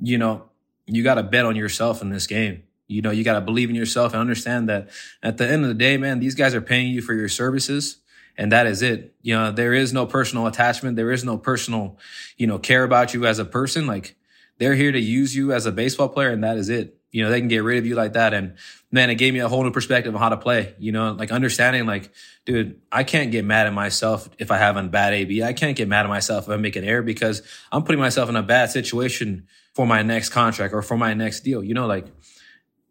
you 0.00 0.16
know, 0.16 0.44
you 0.86 1.02
got 1.02 1.16
to 1.16 1.24
bet 1.24 1.44
on 1.44 1.56
yourself 1.56 2.00
in 2.00 2.10
this 2.10 2.28
game. 2.28 2.62
You 2.88 3.02
know, 3.02 3.10
you 3.10 3.24
got 3.24 3.34
to 3.34 3.40
believe 3.40 3.68
in 3.68 3.76
yourself 3.76 4.12
and 4.12 4.20
understand 4.20 4.68
that 4.68 4.90
at 5.22 5.38
the 5.38 5.48
end 5.48 5.62
of 5.62 5.68
the 5.68 5.74
day, 5.74 5.96
man, 5.96 6.20
these 6.20 6.34
guys 6.34 6.54
are 6.54 6.60
paying 6.60 6.92
you 6.92 7.02
for 7.02 7.14
your 7.14 7.28
services 7.28 7.98
and 8.38 8.52
that 8.52 8.66
is 8.66 8.82
it. 8.82 9.14
You 9.22 9.34
know, 9.34 9.52
there 9.52 9.72
is 9.72 9.92
no 9.92 10.06
personal 10.06 10.46
attachment. 10.46 10.96
There 10.96 11.10
is 11.10 11.24
no 11.24 11.38
personal, 11.38 11.98
you 12.36 12.46
know, 12.46 12.58
care 12.58 12.84
about 12.84 13.14
you 13.14 13.26
as 13.26 13.38
a 13.38 13.44
person. 13.44 13.86
Like 13.86 14.16
they're 14.58 14.74
here 14.74 14.92
to 14.92 15.00
use 15.00 15.34
you 15.34 15.52
as 15.52 15.66
a 15.66 15.72
baseball 15.72 16.08
player 16.08 16.30
and 16.30 16.44
that 16.44 16.56
is 16.56 16.68
it. 16.68 16.98
You 17.12 17.22
know, 17.22 17.30
they 17.30 17.40
can 17.40 17.48
get 17.48 17.64
rid 17.64 17.78
of 17.78 17.86
you 17.86 17.94
like 17.94 18.12
that. 18.12 18.34
And 18.34 18.56
man, 18.90 19.08
it 19.08 19.14
gave 19.14 19.32
me 19.32 19.40
a 19.40 19.48
whole 19.48 19.62
new 19.62 19.70
perspective 19.70 20.14
on 20.14 20.20
how 20.20 20.28
to 20.28 20.36
play, 20.36 20.74
you 20.78 20.92
know, 20.92 21.12
like 21.12 21.30
understanding 21.30 21.86
like, 21.86 22.12
dude, 22.44 22.80
I 22.92 23.04
can't 23.04 23.30
get 23.30 23.44
mad 23.44 23.66
at 23.66 23.72
myself 23.72 24.28
if 24.38 24.50
I 24.50 24.58
have 24.58 24.76
a 24.76 24.82
bad 24.82 25.14
AB. 25.14 25.42
I 25.42 25.54
can't 25.54 25.76
get 25.76 25.88
mad 25.88 26.04
at 26.04 26.08
myself 26.10 26.44
if 26.44 26.50
I 26.50 26.56
make 26.56 26.76
an 26.76 26.84
error 26.84 27.02
because 27.02 27.42
I'm 27.72 27.84
putting 27.84 28.00
myself 28.00 28.28
in 28.28 28.36
a 28.36 28.42
bad 28.42 28.70
situation 28.70 29.46
for 29.72 29.86
my 29.86 30.02
next 30.02 30.28
contract 30.28 30.74
or 30.74 30.82
for 30.82 30.98
my 30.98 31.14
next 31.14 31.40
deal. 31.40 31.64
You 31.64 31.72
know, 31.72 31.86
like 31.86 32.06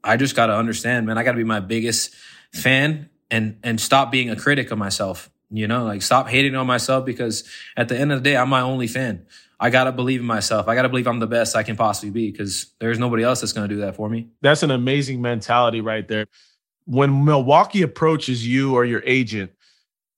I 0.05 0.17
just 0.17 0.35
got 0.35 0.47
to 0.47 0.55
understand, 0.55 1.07
man, 1.07 1.17
I 1.17 1.23
got 1.23 1.31
to 1.31 1.37
be 1.37 1.43
my 1.43 1.59
biggest 1.59 2.13
fan 2.53 3.09
and, 3.31 3.57
and 3.63 3.81
stop 3.81 4.11
being 4.11 4.29
a 4.29 4.35
critic 4.35 4.71
of 4.71 4.77
myself. 4.77 5.29
You 5.51 5.67
know, 5.67 5.85
like 5.85 6.01
stop 6.01 6.27
hating 6.27 6.55
on 6.55 6.67
myself 6.67 7.05
because 7.05 7.43
at 7.77 7.87
the 7.87 7.97
end 7.97 8.11
of 8.11 8.23
the 8.23 8.29
day, 8.29 8.37
I'm 8.37 8.49
my 8.49 8.61
only 8.61 8.87
fan. 8.87 9.25
I 9.59 9.69
got 9.69 9.85
to 9.85 9.91
believe 9.91 10.19
in 10.19 10.25
myself. 10.25 10.67
I 10.67 10.75
got 10.75 10.83
to 10.83 10.89
believe 10.89 11.07
I'm 11.07 11.19
the 11.19 11.27
best 11.27 11.55
I 11.55 11.63
can 11.63 11.75
possibly 11.75 12.09
be 12.09 12.31
because 12.31 12.73
there's 12.79 12.99
nobody 12.99 13.23
else 13.23 13.41
that's 13.41 13.53
to 13.53 13.67
do 13.67 13.77
that 13.77 13.95
for 13.95 14.09
me. 14.09 14.27
That's 14.41 14.63
an 14.63 14.71
amazing 14.71 15.21
mentality 15.21 15.81
right 15.81 16.07
there. 16.07 16.25
When 16.85 17.25
Milwaukee 17.25 17.81
approaches 17.81 18.45
you 18.45 18.75
or 18.75 18.85
your 18.85 19.01
agent, 19.05 19.51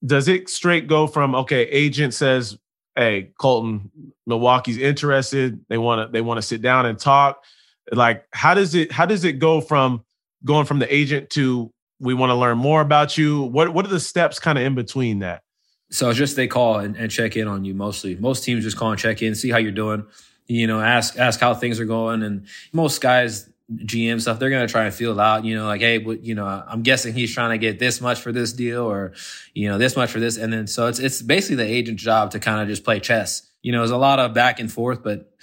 does 0.06 0.28
it 0.28 0.50
straight 0.50 0.88
go 0.88 1.08
from 1.08 1.36
okay, 1.36 1.64
agent 1.64 2.14
says, 2.14 2.58
"Hey, 2.96 3.32
Kolten, 3.40 3.90
Milwaukee's 4.26 4.78
interested. 4.78 5.64
They 5.70 5.78
want 5.78 6.08
to 6.08 6.12
they 6.12 6.22
want 6.22 6.40
to 6.40 6.42
sit 6.42 6.62
down 6.62 6.86
and 6.86 6.98
talk." 6.98 7.44
Like 7.92 8.26
how 8.32 8.54
does 8.54 8.76
it 8.76 8.92
how 8.92 9.06
does 9.06 9.24
it 9.24 9.34
go 9.34 9.62
from 9.62 10.04
going 10.44 10.66
from 10.66 10.80
the 10.80 10.94
agent 10.94 11.30
to 11.32 11.72
we 12.00 12.14
want 12.14 12.30
to 12.30 12.36
learn 12.36 12.58
more 12.58 12.82
about 12.82 13.18
you? 13.18 13.44
What 13.44 13.74
what 13.74 13.86
are 13.86 13.90
the 13.90 14.00
steps 14.00 14.40
kind 14.40 14.58
of 14.58 14.64
in 14.64 14.76
between 14.76 15.20
that? 15.20 15.42
So 15.90 16.10
it's 16.10 16.18
just 16.18 16.36
they 16.36 16.48
call 16.48 16.80
and, 16.80 16.98
and, 16.98 17.10
check 17.10 17.38
in 17.38 17.48
on 17.48 17.64
you 17.64 17.74
mostly. 17.74 18.16
Most 18.16 18.44
teams 18.44 18.64
just 18.64 18.76
call 18.76 18.92
and 18.92 19.00
check 19.00 19.22
in, 19.22 19.36
see 19.36 19.50
how 19.50 19.58
you're 19.58 19.72
doing. 19.72 20.06
You 20.48 20.68
know, 20.68 20.82
ask 20.82 21.18
ask 21.18 21.40
how 21.40 21.54
things 21.54 21.80
are 21.80 21.86
going, 21.86 22.24
and 22.24 22.48
most 22.72 23.02
guys, 23.02 23.50
GM 23.72 24.22
stuff, 24.22 24.40
they're 24.40 24.50
gonna 24.50 24.68
try 24.68 24.86
and 24.86 24.94
feel 24.94 25.20
out. 25.20 25.46
You 25.46 25.56
know, 25.56 25.66
like 25.66 25.82
hey, 25.82 25.98
what, 25.98 26.24
you 26.24 26.36
know, 26.36 26.46
I'm 26.46 26.84
guessing 26.84 27.14
he's 27.14 27.34
trying 27.34 27.52
to 27.52 27.58
get 27.58 27.80
this 27.80 28.00
much 28.00 28.20
for 28.20 28.32
this 28.32 28.54
deal, 28.54 28.84
or 28.84 29.14
you 29.54 29.68
know, 29.70 29.78
this 29.78 29.96
much 29.96 30.12
for 30.12 30.20
this, 30.20 30.38
and 30.38 30.52
then 30.52 30.68
so 30.68 30.88
it's 30.88 31.00
it's 31.00 31.22
basically 31.22 31.58
the 31.58 31.66
agent's 31.66 32.04
job 32.04 32.32
to 32.32 32.40
kind 32.40 32.62
of 32.62 32.68
just 32.68 32.84
play 32.84 33.00
chess. 33.00 33.50
You 33.62 33.72
know, 33.72 33.80
there's 33.80 33.92
a 33.92 33.98
lot 33.98 34.20
of 34.20 34.34
back 34.34 34.60
and 34.60 34.72
forth, 34.72 35.04
but 35.04 35.34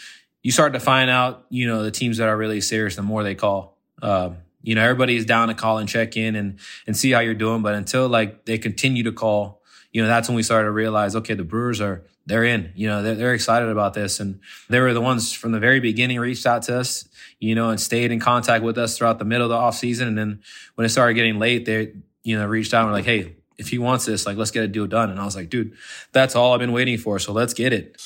you 0.45 0.53
start 0.53 0.75
to 0.75 0.81
find 0.81 1.11
out, 1.11 1.47
you 1.51 1.67
know, 1.67 1.83
the 1.83 1.91
teams 1.91 2.19
that 2.19 2.29
are 2.29 2.37
really 2.37 2.61
serious, 2.61 2.95
the 2.95 3.03
more 3.03 3.25
they 3.25 3.35
call. 3.35 3.77
Um, 4.01 4.37
you 4.63 4.77
know, 4.77 4.83
everybody's 4.83 5.25
down 5.25 5.49
to 5.49 5.55
call 5.55 5.79
and 5.79 5.89
check 5.89 6.17
in 6.17 6.37
and 6.37 6.61
and 6.87 6.97
see 6.97 7.11
how 7.11 7.19
you're 7.19 7.35
doing, 7.35 7.63
but 7.63 7.75
until 7.75 8.07
like 8.07 8.45
they 8.45 8.59
continue 8.59 9.03
to 9.03 9.13
call 9.13 9.63
you 9.95 10.03
know, 10.03 10.09
that's 10.09 10.29
when 10.29 10.35
we 10.35 10.43
started 10.43 10.65
to 10.65 10.73
realize, 10.73 11.15
okay, 11.15 11.35
the 11.35 11.45
Brewers 11.45 11.81
are, 11.81 12.05
they're 12.27 12.43
in, 12.45 12.73
you 12.75 12.89
know, 12.89 13.03
they're, 13.03 13.15
they're 13.15 13.33
excited 13.33 13.69
about 13.69 13.95
this. 13.95 14.19
And 14.19 14.41
they 14.69 14.81
were 14.81 14.93
the 14.93 15.01
ones 15.01 15.33
from 15.33 15.53
the 15.53 15.61
very 15.61 15.79
beginning 15.79 16.19
reached 16.19 16.47
out 16.47 16.63
to 16.63 16.81
us, 16.81 17.09
you 17.39 17.55
know, 17.55 17.71
and 17.71 17.81
stayed 17.81 18.11
in 18.11 18.19
contact 18.19 18.65
with 18.65 18.77
us 18.77 18.99
throughout 18.99 19.21
the 19.21 19.25
middle 19.25 19.47
of 19.47 19.51
the 19.51 19.57
off 19.57 19.77
season. 19.77 20.09
And 20.09 20.19
then 20.19 20.43
when 20.75 20.85
it 20.85 20.89
started 20.89 21.15
getting 21.15 21.39
late, 21.39 21.65
they, 21.65 21.93
you 22.25 22.37
know, 22.37 22.45
reached 22.45 22.75
out 22.75 22.81
and 22.81 22.89
were 22.89 22.97
like, 22.97 23.05
Hey, 23.05 23.37
if 23.57 23.69
he 23.69 23.79
wants 23.79 24.05
this, 24.05 24.27
like, 24.27 24.37
let's 24.37 24.51
get 24.51 24.65
a 24.65 24.69
deal 24.69 24.89
done. 24.89 25.11
And 25.11 25.21
I 25.21 25.25
was 25.25 25.37
like, 25.37 25.49
dude, 25.49 25.75
that's 26.11 26.35
all 26.35 26.55
I've 26.55 26.59
been 26.59 26.73
waiting 26.73 26.99
for. 26.99 27.21
So 27.21 27.33
let's 27.33 27.55
get 27.55 27.73
it. 27.73 28.03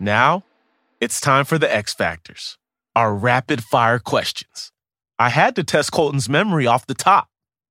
Now 0.00 0.44
it's 1.00 1.20
time 1.20 1.44
for 1.44 1.58
the 1.58 1.72
X 1.72 1.92
Factors, 1.94 2.56
our 2.94 3.14
rapid 3.14 3.64
fire 3.64 3.98
questions. 3.98 4.70
I 5.18 5.28
had 5.28 5.56
to 5.56 5.64
test 5.64 5.90
Kolten's 5.90 6.28
memory 6.28 6.66
off 6.66 6.86
the 6.86 6.94
top. 6.94 7.28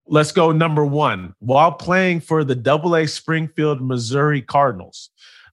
Let's 0.08 0.32
go 0.32 0.52
number 0.52 0.86
one. 0.86 1.34
While 1.40 1.74
playing 1.74 2.22
for 2.22 2.44
the 2.44 2.56
Double 2.56 2.96
A 2.96 3.08
Springfield, 3.08 3.82
Missouri 3.82 4.42
Cardinals, 4.42 5.10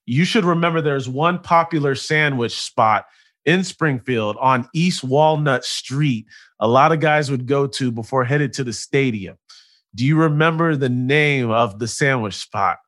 you 0.07 0.25
should 0.25 0.45
remember 0.45 0.81
there's 0.81 1.09
one 1.09 1.39
popular 1.39 1.95
sandwich 1.95 2.55
spot 2.55 3.07
in 3.45 3.63
Springfield 3.63 4.37
on 4.41 4.69
East 4.75 5.05
Walnut 5.05 5.65
Street. 5.65 6.27
A 6.61 6.69
lot 6.69 6.93
of 6.93 7.01
guys 7.01 7.31
would 7.31 7.47
go 7.47 7.67
to 7.69 7.91
before 7.91 8.25
headed 8.25 8.53
to 8.55 8.65
the 8.65 8.73
stadium. 8.73 9.37
Do 9.95 10.05
you 10.05 10.17
remember 10.17 10.75
the 10.75 10.89
name 10.89 11.51
of 11.51 11.79
the 11.79 11.87
sandwich 11.87 12.35
spot? 12.35 12.79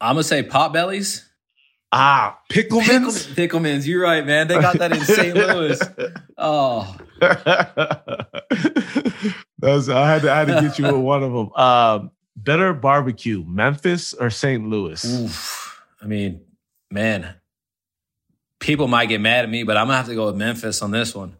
I'm 0.00 0.14
gonna 0.14 0.24
say 0.24 0.42
Potbellies. 0.42 1.27
Ah, 1.90 2.38
Pickleman's. 2.50 3.26
Pickle, 3.28 3.60
Pickleman's. 3.60 3.88
You're 3.88 4.02
right, 4.02 4.24
man. 4.26 4.48
They 4.48 4.60
got 4.60 4.78
that 4.78 4.92
in 4.92 5.00
St. 5.00 5.34
Louis. 5.34 5.80
Oh, 6.36 6.96
That's 9.58 9.88
I 9.88 10.08
had 10.08 10.22
to 10.22 10.30
I 10.30 10.38
had 10.38 10.48
to 10.48 10.60
get 10.60 10.78
you 10.78 10.84
with 10.84 10.94
one 10.96 11.22
of 11.22 11.32
them. 11.32 11.52
Um, 11.54 12.10
better 12.36 12.72
barbecue, 12.74 13.44
Memphis 13.44 14.14
or 14.14 14.30
St. 14.30 14.68
Louis? 14.68 15.04
Oof. 15.04 15.82
I 16.00 16.06
mean, 16.06 16.42
man, 16.90 17.34
people 18.60 18.86
might 18.86 19.06
get 19.06 19.20
mad 19.20 19.44
at 19.44 19.50
me, 19.50 19.64
but 19.64 19.76
I'm 19.76 19.86
gonna 19.86 19.96
have 19.96 20.06
to 20.06 20.14
go 20.14 20.26
with 20.26 20.36
Memphis 20.36 20.82
on 20.82 20.90
this 20.90 21.14
one. 21.14 21.36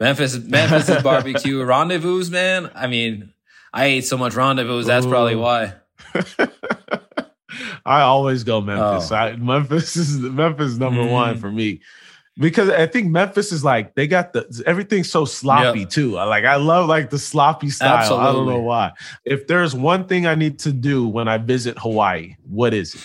Memphis, 0.00 0.38
Memphis 0.38 0.88
is 0.88 1.02
barbecue 1.02 1.62
rendezvous, 1.64 2.28
man. 2.30 2.70
I 2.74 2.86
mean, 2.86 3.32
I 3.72 3.86
ate 3.86 4.04
so 4.04 4.16
much 4.16 4.34
rendezvous. 4.34 4.82
That's 4.84 5.06
Ooh. 5.06 5.10
probably 5.10 5.36
why. 5.36 5.74
I 7.86 8.00
always 8.00 8.44
go 8.44 8.60
Memphis. 8.60 9.12
Oh. 9.12 9.16
I, 9.16 9.36
Memphis 9.36 9.96
is 9.96 10.18
Memphis 10.18 10.76
number 10.76 11.02
mm. 11.02 11.10
one 11.10 11.38
for 11.38 11.50
me 11.50 11.80
because 12.36 12.68
I 12.68 12.86
think 12.86 13.10
Memphis 13.10 13.52
is 13.52 13.64
like 13.64 13.94
they 13.94 14.06
got 14.06 14.32
the 14.32 14.62
everything's 14.66 15.10
so 15.10 15.24
sloppy 15.24 15.80
yep. 15.80 15.90
too. 15.90 16.12
Like 16.12 16.44
I 16.44 16.56
love 16.56 16.88
like 16.88 17.10
the 17.10 17.18
sloppy 17.18 17.70
style. 17.70 17.98
Absolutely. 17.98 18.26
I 18.26 18.32
don't 18.32 18.46
know 18.46 18.60
why. 18.60 18.92
If 19.24 19.46
there's 19.46 19.74
one 19.74 20.06
thing 20.06 20.26
I 20.26 20.34
need 20.34 20.58
to 20.60 20.72
do 20.72 21.06
when 21.06 21.28
I 21.28 21.38
visit 21.38 21.78
Hawaii, 21.78 22.36
what 22.48 22.74
is 22.74 22.94
it? 22.94 23.02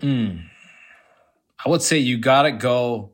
Mm. 0.00 0.44
I 1.64 1.68
would 1.68 1.82
say 1.82 1.98
you 1.98 2.18
gotta 2.18 2.52
go 2.52 3.12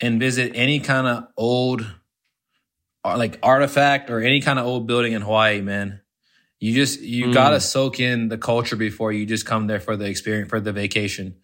and 0.00 0.18
visit 0.18 0.52
any 0.54 0.80
kind 0.80 1.06
of 1.06 1.26
old 1.36 1.86
uh, 3.04 3.16
like 3.18 3.38
artifact 3.42 4.10
or 4.10 4.20
any 4.20 4.40
kind 4.40 4.58
of 4.58 4.66
old 4.66 4.86
building 4.86 5.12
in 5.12 5.22
Hawaii, 5.22 5.60
man. 5.60 6.00
You 6.60 6.74
just 6.74 7.00
you 7.00 7.26
mm. 7.26 7.34
gotta 7.34 7.58
soak 7.58 7.98
in 7.98 8.28
the 8.28 8.38
culture 8.38 8.76
before 8.76 9.12
you 9.12 9.26
just 9.26 9.46
come 9.46 9.66
there 9.66 9.80
for 9.80 9.96
the 9.96 10.04
experience 10.04 10.50
for 10.50 10.60
the 10.60 10.72
vacation. 10.72 11.36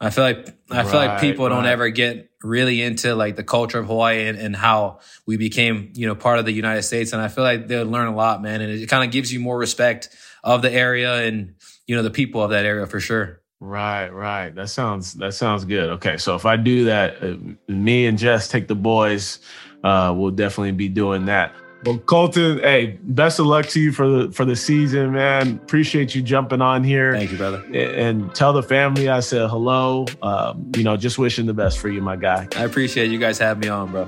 I 0.00 0.10
feel 0.10 0.24
like 0.24 0.48
I 0.70 0.82
right, 0.82 0.86
feel 0.86 1.00
like 1.00 1.20
people 1.20 1.48
right. 1.48 1.54
don't 1.54 1.66
ever 1.66 1.88
get 1.88 2.30
really 2.42 2.82
into 2.82 3.14
like 3.14 3.36
the 3.36 3.42
culture 3.42 3.78
of 3.78 3.86
Hawaii 3.86 4.26
and, 4.26 4.38
and, 4.38 4.54
how 4.54 4.98
we 5.26 5.38
became, 5.38 5.92
you 5.94 6.06
know, 6.06 6.14
part 6.14 6.38
of 6.38 6.44
the 6.44 6.52
United 6.52 6.82
States. 6.82 7.14
And 7.14 7.22
I 7.22 7.28
feel 7.28 7.42
like 7.42 7.68
they'll 7.68 7.86
learn 7.86 8.08
a 8.08 8.14
lot, 8.14 8.42
man. 8.42 8.60
And 8.60 8.70
it, 8.70 8.82
it 8.82 8.86
kind 8.88 9.02
of 9.02 9.10
gives 9.10 9.32
you 9.32 9.40
more 9.40 9.56
respect 9.56 10.10
of 10.42 10.60
the 10.60 10.70
area 10.70 11.22
and, 11.26 11.54
you 11.86 11.96
know, 11.96 12.02
the 12.02 12.10
people 12.10 12.42
of 12.42 12.50
that 12.50 12.66
area 12.66 12.86
for 12.86 13.00
sure. 13.00 13.40
Right, 13.60 14.08
right. 14.08 14.54
That 14.54 14.68
sounds 14.68 15.14
that 15.14 15.32
sounds 15.32 15.64
good. 15.64 15.88
Okay, 15.90 16.18
so 16.18 16.34
if 16.34 16.44
I 16.44 16.56
do 16.56 16.84
that, 16.84 17.22
uh, 17.22 17.36
me 17.66 18.04
and 18.04 18.18
Jess 18.18 18.48
take 18.48 18.68
the 18.68 18.74
boys. 18.74 19.38
Uh, 19.82 20.12
we'll 20.14 20.32
definitely 20.32 20.72
be 20.72 20.88
doing 20.88 21.26
that. 21.26 21.54
Well, 21.84 21.98
Kolten, 21.98 22.62
hey, 22.62 22.98
best 23.02 23.38
of 23.38 23.44
luck 23.44 23.66
to 23.66 23.80
you 23.80 23.92
for 23.92 24.08
the 24.08 24.32
for 24.32 24.46
the 24.46 24.56
season, 24.56 25.12
man. 25.12 25.60
Appreciate 25.62 26.14
you 26.14 26.22
jumping 26.22 26.62
on 26.62 26.82
here. 26.82 27.12
Thank 27.12 27.30
you, 27.30 27.36
brother. 27.36 27.62
And 27.74 28.34
tell 28.34 28.54
the 28.54 28.62
family 28.62 29.10
I 29.10 29.20
said 29.20 29.50
hello. 29.50 30.06
Um, 30.22 30.70
you 30.74 30.82
know, 30.82 30.96
just 30.96 31.18
wishing 31.18 31.44
the 31.44 31.52
best 31.52 31.78
for 31.78 31.90
you, 31.90 32.00
my 32.00 32.16
guy. 32.16 32.48
I 32.56 32.64
appreciate 32.64 33.10
you 33.10 33.18
guys 33.18 33.38
having 33.38 33.60
me 33.60 33.68
on, 33.68 33.90
bro. 33.90 34.06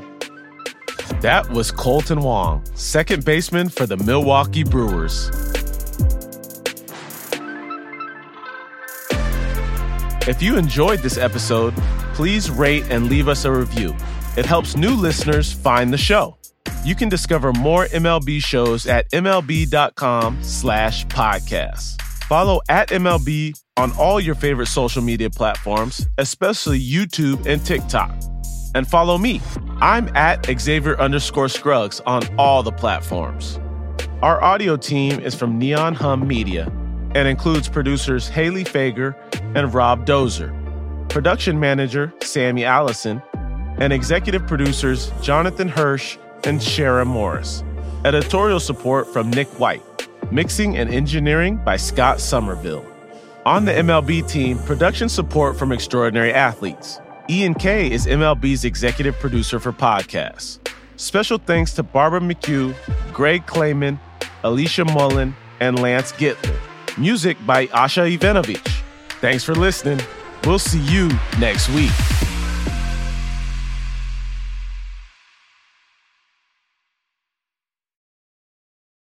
That 1.21 1.51
was 1.51 1.71
Kolten 1.71 2.23
Wong, 2.23 2.65
second 2.75 3.27
baseman 3.27 3.69
for 3.69 3.85
the 3.85 3.99
Milwaukee 3.99 4.65
Brewers. 4.65 5.31
If 10.27 10.43
you 10.43 10.57
enjoyed 10.57 11.01
this 11.01 11.19
episode, 11.19 11.75
please 12.15 12.51
rate 12.51 12.85
and 12.89 13.11
leave 13.11 13.29
us 13.29 13.45
a 13.45 13.53
review. 13.53 13.95
It 14.39 14.47
helps 14.47 14.77
new 14.77 14.95
listeners 14.95 15.53
find 15.53 15.93
the 15.93 15.99
show. 15.99 16.37
You 16.85 16.95
can 16.95 17.09
discover 17.09 17.53
more 17.53 17.87
MLB 17.87 18.43
shows 18.43 18.87
at 18.87 19.11
MLB.com 19.11 20.43
slash 20.43 21.07
podcasts. 21.07 22.01
Follow 22.25 22.61
at 22.69 22.89
MLB 22.89 23.59
on 23.77 23.93
all 23.93 24.21
your 24.21 24.35
favorite 24.35 24.67
social 24.67 25.03
media 25.03 25.31
platforms, 25.31 26.07
especially 26.19 26.81
YouTube 26.81 27.47
and 27.47 27.65
TikTok. 27.65 28.13
And 28.75 28.87
follow 28.87 29.17
me. 29.17 29.41
I'm 29.81 30.15
at 30.17 30.47
Xavier 30.61 30.99
underscore 30.99 31.49
Scruggs 31.49 32.01
on 32.01 32.23
all 32.39 32.63
the 32.63 32.73
platforms. 32.73 33.59
Our 34.23 34.43
audio 34.43 34.77
team 34.77 35.21
is 35.21 35.35
from 35.35 35.59
Neon 35.59 35.95
Hum 35.95 36.27
Media 36.27 36.65
and 37.15 37.29
includes 37.29 37.69
producers 37.69 38.29
Haley 38.29 38.65
Fager 38.65 39.15
and 39.55 39.73
Rob 39.73 40.07
Dozer, 40.07 40.53
production 41.09 41.61
manager 41.61 42.13
Sammy 42.23 42.65
Allison, 42.65 43.23
and 43.79 43.93
executive 43.93 44.47
producers 44.47 45.13
Jonathan 45.23 45.69
Hirsch 45.69 46.19
and 46.47 46.61
Shara 46.61 47.07
Morris. 47.07 47.63
Editorial 48.05 48.61
support 48.61 49.13
from 49.13 49.31
Nick 49.31 49.49
White. 49.59 49.83
Mixing 50.31 50.77
and 50.77 50.89
engineering 50.93 51.57
by 51.57 51.77
Scott 51.77 52.21
Somerville. 52.21 52.85
On 53.45 53.65
the 53.65 53.73
MLB 53.73 54.29
team, 54.29 54.59
production 54.61 55.09
support 55.09 55.57
from 55.57 55.73
extraordinary 55.73 56.33
athletes. 56.33 57.01
Ian 57.29 57.55
Kay 57.55 57.91
is 57.91 58.07
MLB's 58.07 58.65
executive 58.65 59.17
producer 59.19 59.59
for 59.59 59.73
podcasts. 59.73 60.59
Special 60.97 61.39
thanks 61.39 61.73
to 61.75 61.83
Barbara 61.83 62.21
McHugh, 62.21 62.75
Greg 63.13 63.47
Clayman, 63.47 63.99
Alicia 64.43 64.85
Mullen, 64.85 65.35
and 65.61 65.81
Lance 65.81 66.13
Gittler. 66.13 66.59
Music 66.97 67.37
by 67.45 67.67
Asha 67.69 68.11
Ivanovich. 68.11 68.83
Thanks 69.21 69.45
for 69.45 69.55
listening. 69.55 70.01
We'll 70.45 70.59
see 70.59 70.81
you 70.81 71.11
next 71.39 71.69
week. 71.71 71.91